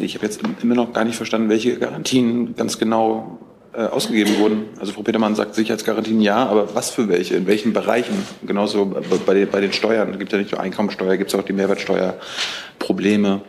[0.00, 3.38] Ich habe jetzt immer noch gar nicht verstanden, welche Garantien ganz genau
[3.78, 4.64] äh, ausgegeben wurden.
[4.80, 8.26] Also Frau Petermann sagt Sicherheitsgarantien ja, aber was für welche, in welchen Bereichen?
[8.44, 8.86] Genauso
[9.24, 11.52] bei, den, bei den Steuern, es gibt ja nicht nur Einkommensteuer, gibt es auch die
[11.52, 13.42] Mehrwertsteuerprobleme.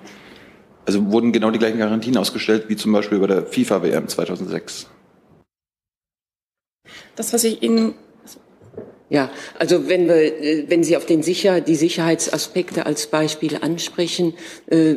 [0.85, 4.85] Also wurden genau die gleichen Garantien ausgestellt wie zum Beispiel bei der FIFA-WM 2006.
[7.15, 7.95] Das, was ich Ihnen
[9.09, 14.33] ja, also wenn wir, äh, wenn Sie auf den Sicher, die Sicherheitsaspekte als Beispiel ansprechen,
[14.67, 14.95] äh,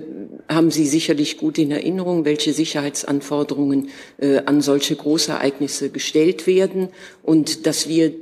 [0.49, 6.89] haben Sie sicherlich gut in Erinnerung, welche Sicherheitsanforderungen äh, an solche Großereignisse gestellt werden
[7.23, 8.13] und dass wir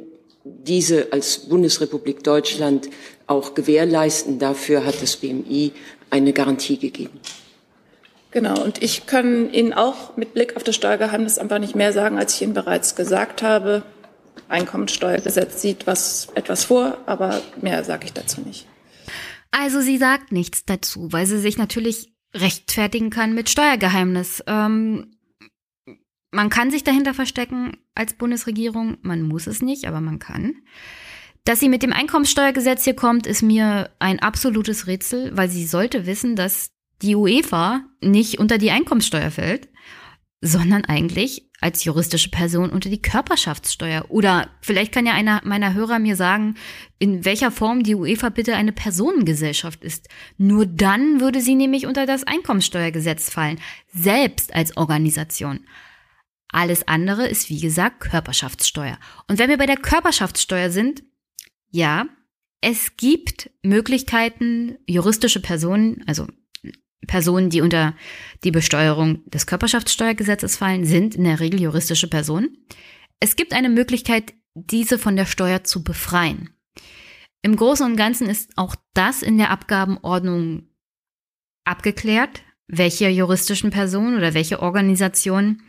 [0.44, 2.88] diese als Bundesrepublik Deutschland
[3.26, 4.38] auch gewährleisten.
[4.38, 5.72] Dafür hat das BMI
[6.10, 7.20] eine Garantie gegeben.
[8.30, 12.16] Genau, und ich kann Ihnen auch mit Blick auf das Steuergeheimnis einfach nicht mehr sagen,
[12.16, 13.82] als ich Ihnen bereits gesagt habe.
[14.48, 18.66] Einkommensteuergesetz sieht was etwas vor, aber mehr sage ich dazu nicht.
[19.50, 24.42] Also sie sagt nichts dazu, weil sie sich natürlich rechtfertigen kann mit Steuergeheimnis.
[24.46, 25.16] Ähm,
[26.30, 30.54] man kann sich dahinter verstecken als Bundesregierung, man muss es nicht, aber man kann.
[31.44, 36.06] Dass sie mit dem Einkommenssteuergesetz hier kommt, ist mir ein absolutes Rätsel, weil sie sollte
[36.06, 36.70] wissen, dass
[37.02, 39.68] die UEFA nicht unter die Einkommenssteuer fällt,
[40.40, 44.06] sondern eigentlich als juristische Person unter die Körperschaftssteuer.
[44.08, 46.54] Oder vielleicht kann ja einer meiner Hörer mir sagen,
[46.98, 50.08] in welcher Form die UEFA bitte eine Personengesellschaft ist.
[50.38, 53.60] Nur dann würde sie nämlich unter das Einkommensteuergesetz fallen,
[53.92, 55.66] selbst als Organisation.
[56.48, 58.98] Alles andere ist, wie gesagt, Körperschaftssteuer.
[59.28, 61.02] Und wenn wir bei der Körperschaftssteuer sind,
[61.70, 62.06] ja,
[62.62, 66.26] es gibt Möglichkeiten, juristische Personen, also
[67.06, 67.94] Personen, die unter
[68.44, 72.56] die Besteuerung des Körperschaftssteuergesetzes fallen, sind in der Regel juristische Personen.
[73.20, 76.50] Es gibt eine Möglichkeit, diese von der Steuer zu befreien.
[77.42, 80.68] Im Großen und Ganzen ist auch das in der Abgabenordnung
[81.64, 85.62] abgeklärt, welche juristischen Personen oder welche Organisationen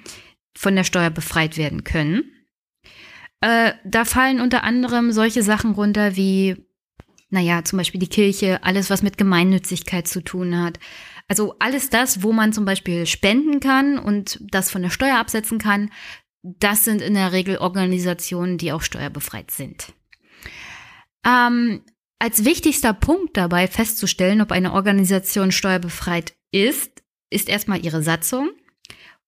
[0.55, 2.23] von der Steuer befreit werden können.
[3.39, 6.57] Äh, da fallen unter anderem solche Sachen runter wie,
[7.29, 10.77] naja, zum Beispiel die Kirche, alles, was mit Gemeinnützigkeit zu tun hat,
[11.31, 15.59] also alles das, wo man zum Beispiel spenden kann und das von der Steuer absetzen
[15.59, 15.89] kann,
[16.43, 19.93] das sind in der Regel Organisationen, die auch steuerbefreit sind.
[21.25, 21.85] Ähm,
[22.19, 28.49] als wichtigster Punkt dabei festzustellen, ob eine Organisation steuerbefreit ist, ist erstmal ihre Satzung,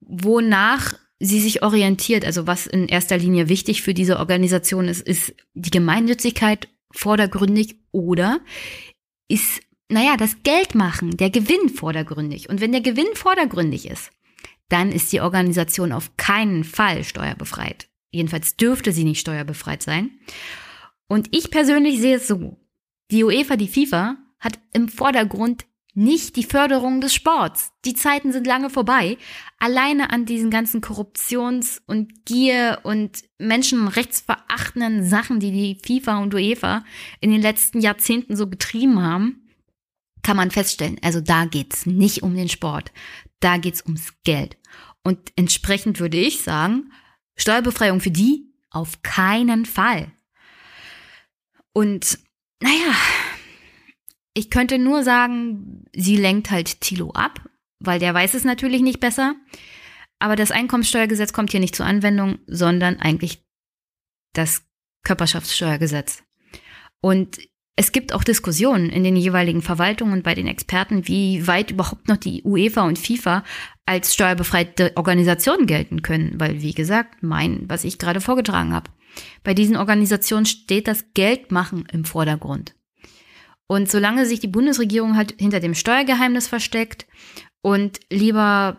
[0.01, 2.25] wonach sie sich orientiert.
[2.25, 8.41] Also was in erster Linie wichtig für diese Organisation ist, ist die Gemeinnützigkeit vordergründig oder
[9.30, 12.49] ist, naja, das Geld machen, der Gewinn vordergründig.
[12.49, 14.11] Und wenn der Gewinn vordergründig ist,
[14.69, 17.89] dann ist die Organisation auf keinen Fall steuerbefreit.
[18.11, 20.11] Jedenfalls dürfte sie nicht steuerbefreit sein.
[21.07, 22.57] Und ich persönlich sehe es so.
[23.11, 25.65] Die UEFA, die FIFA, hat im Vordergrund
[25.95, 27.72] nicht die Förderung des Sports.
[27.85, 29.18] Die Zeiten sind lange vorbei.
[29.60, 36.84] Alleine an diesen ganzen Korruptions- und Gier- und menschenrechtsverachtenden Sachen, die die FIFA und UEFA
[37.22, 39.42] in den letzten Jahrzehnten so getrieben haben,
[40.23, 42.91] kann man feststellen, also da geht's nicht um den Sport.
[43.39, 44.57] Da geht's ums Geld.
[45.03, 46.91] Und entsprechend würde ich sagen,
[47.35, 50.11] Steuerbefreiung für die auf keinen Fall.
[51.73, 52.19] Und
[52.61, 52.95] naja,
[54.33, 57.41] ich könnte nur sagen, sie lenkt halt Tilo ab,
[57.79, 59.35] weil der weiß es natürlich nicht besser.
[60.19, 63.43] Aber das Einkommenssteuergesetz kommt hier nicht zur Anwendung, sondern eigentlich
[64.31, 64.63] das
[65.03, 66.23] Körperschaftssteuergesetz.
[67.01, 67.39] Und
[67.75, 72.07] es gibt auch Diskussionen in den jeweiligen Verwaltungen und bei den Experten, wie weit überhaupt
[72.07, 73.43] noch die UEFA und FIFA
[73.85, 78.91] als steuerbefreite Organisationen gelten können, weil wie gesagt, mein, was ich gerade vorgetragen habe.
[79.43, 82.75] Bei diesen Organisationen steht das Geldmachen im Vordergrund.
[83.67, 87.07] Und solange sich die Bundesregierung halt hinter dem Steuergeheimnis versteckt
[87.61, 88.77] und lieber,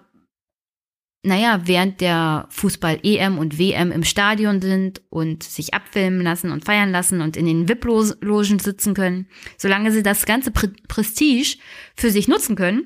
[1.25, 6.91] naja, während der Fußball-EM und WM im Stadion sind und sich abfilmen lassen und feiern
[6.91, 9.27] lassen und in den VIP-Logen sitzen können,
[9.57, 11.57] solange sie das ganze Prestige
[11.97, 12.85] für sich nutzen können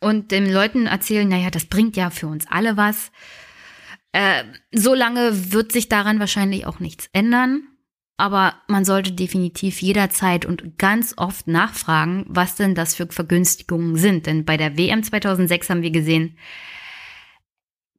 [0.00, 3.12] und den Leuten erzählen, naja, das bringt ja für uns alle was,
[4.12, 7.62] äh, so lange wird sich daran wahrscheinlich auch nichts ändern.
[8.20, 14.26] Aber man sollte definitiv jederzeit und ganz oft nachfragen, was denn das für Vergünstigungen sind.
[14.26, 16.36] Denn bei der WM 2006 haben wir gesehen,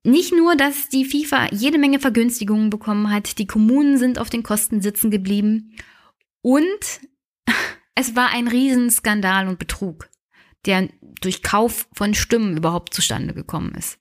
[0.04, 4.44] nicht nur, dass die FIFA jede Menge Vergünstigungen bekommen hat, die Kommunen sind auf den
[4.44, 5.76] Kosten sitzen geblieben
[6.42, 7.02] und
[7.96, 10.10] es war ein Riesenskandal und Betrug,
[10.66, 10.90] der
[11.22, 14.00] durch Kauf von Stimmen überhaupt zustande gekommen ist.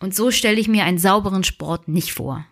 [0.00, 2.46] Und so stelle ich mir einen sauberen Sport nicht vor.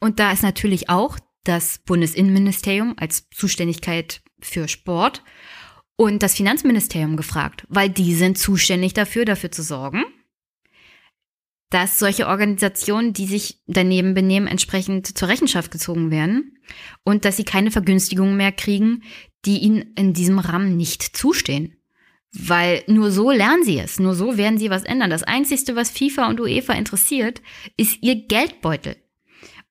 [0.00, 5.22] Und da ist natürlich auch das Bundesinnenministerium als Zuständigkeit für Sport
[5.96, 10.04] und das Finanzministerium gefragt, weil die sind zuständig dafür, dafür zu sorgen,
[11.70, 16.58] dass solche Organisationen, die sich daneben benehmen, entsprechend zur Rechenschaft gezogen werden
[17.02, 19.02] und dass sie keine Vergünstigungen mehr kriegen,
[19.44, 21.76] die ihnen in diesem Rahmen nicht zustehen.
[22.32, 25.10] Weil nur so lernen sie es, nur so werden sie was ändern.
[25.10, 27.40] Das Einzige, was FIFA und UEFA interessiert,
[27.76, 28.96] ist ihr Geldbeutel.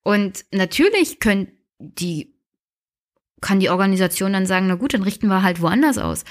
[0.02, 1.48] Und natürlich können
[1.78, 2.34] die,
[3.40, 6.24] kann die Organisation dann sagen, na gut, dann richten wir halt woanders aus.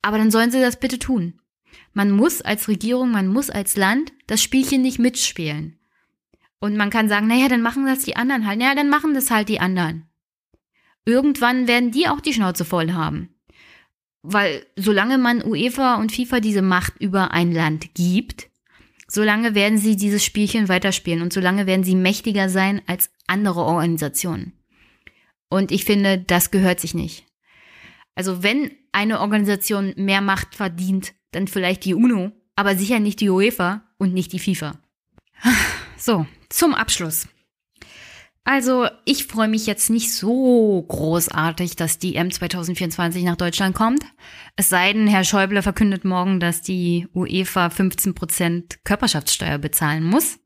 [0.00, 1.40] Aber dann sollen sie das bitte tun.
[1.92, 5.78] Man muss als Regierung, man muss als Land das Spielchen nicht mitspielen.
[6.58, 8.58] Und man kann sagen, naja, dann machen das die anderen halt.
[8.58, 10.08] Naja, dann machen das halt die anderen.
[11.04, 13.34] Irgendwann werden die auch die Schnauze voll haben.
[14.22, 18.48] Weil solange man UEFA und FIFA diese Macht über ein Land gibt,
[19.06, 24.52] solange werden sie dieses Spielchen weiterspielen und solange werden sie mächtiger sein als andere Organisationen.
[25.48, 27.24] Und ich finde, das gehört sich nicht.
[28.16, 33.30] Also wenn eine Organisation mehr Macht verdient, dann vielleicht die UNO, aber sicher nicht die
[33.30, 34.78] UEFA und nicht die FIFA.
[35.98, 37.26] So, zum Abschluss.
[38.44, 44.04] Also, ich freue mich jetzt nicht so großartig, dass die M 2024 nach Deutschland kommt.
[44.54, 50.38] Es sei denn, Herr Schäuble verkündet morgen, dass die UEFA 15% Körperschaftssteuer bezahlen muss.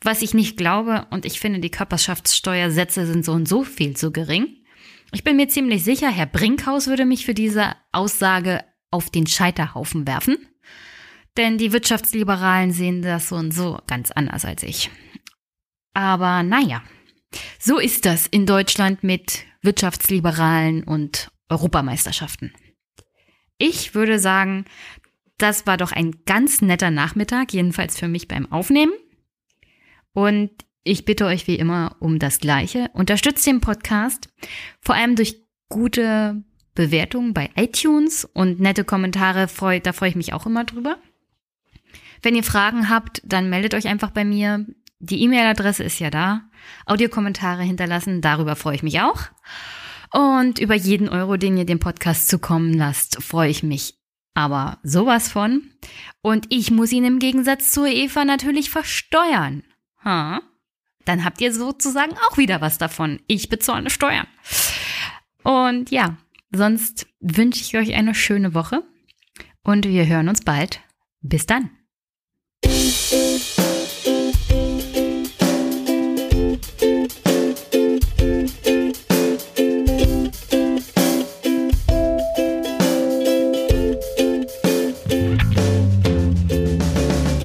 [0.00, 4.12] Was ich nicht glaube, und ich finde, die Körperschaftssteuersätze sind so und so viel zu
[4.12, 4.58] gering.
[5.12, 8.60] Ich bin mir ziemlich sicher, Herr Brinkhaus würde mich für diese Aussage
[8.92, 10.38] auf den Scheiterhaufen werfen.
[11.36, 14.90] Denn die Wirtschaftsliberalen sehen das so und so ganz anders als ich.
[15.94, 16.82] Aber naja,
[17.58, 22.52] so ist das in Deutschland mit Wirtschaftsliberalen und Europameisterschaften.
[23.58, 24.64] Ich würde sagen,
[25.38, 28.92] das war doch ein ganz netter Nachmittag, jedenfalls für mich beim Aufnehmen.
[30.12, 30.50] Und
[30.84, 32.90] ich bitte euch wie immer um das Gleiche.
[32.92, 34.28] Unterstützt den Podcast,
[34.80, 36.42] vor allem durch gute
[36.74, 39.48] Bewertungen bei iTunes und nette Kommentare,
[39.82, 40.98] da freue ich mich auch immer drüber.
[42.22, 44.66] Wenn ihr Fragen habt, dann meldet euch einfach bei mir.
[45.00, 46.42] Die E-Mail-Adresse ist ja da.
[46.86, 49.22] Audiokommentare hinterlassen, darüber freue ich mich auch.
[50.12, 53.94] Und über jeden Euro, den ihr dem Podcast zukommen lasst, freue ich mich
[54.34, 55.62] Aber sowas von.
[56.22, 59.64] Und ich muss ihn im Gegensatz zur Eva natürlich versteuern.
[60.04, 60.40] Ha?
[61.04, 63.20] Dann habt ihr sozusagen auch wieder was davon.
[63.26, 64.26] Ich bezahle Steuern.
[65.42, 66.16] Und ja,
[66.52, 68.82] sonst wünsche ich euch eine schöne Woche
[69.64, 70.80] und wir hören uns bald.
[71.20, 71.70] Bis dann.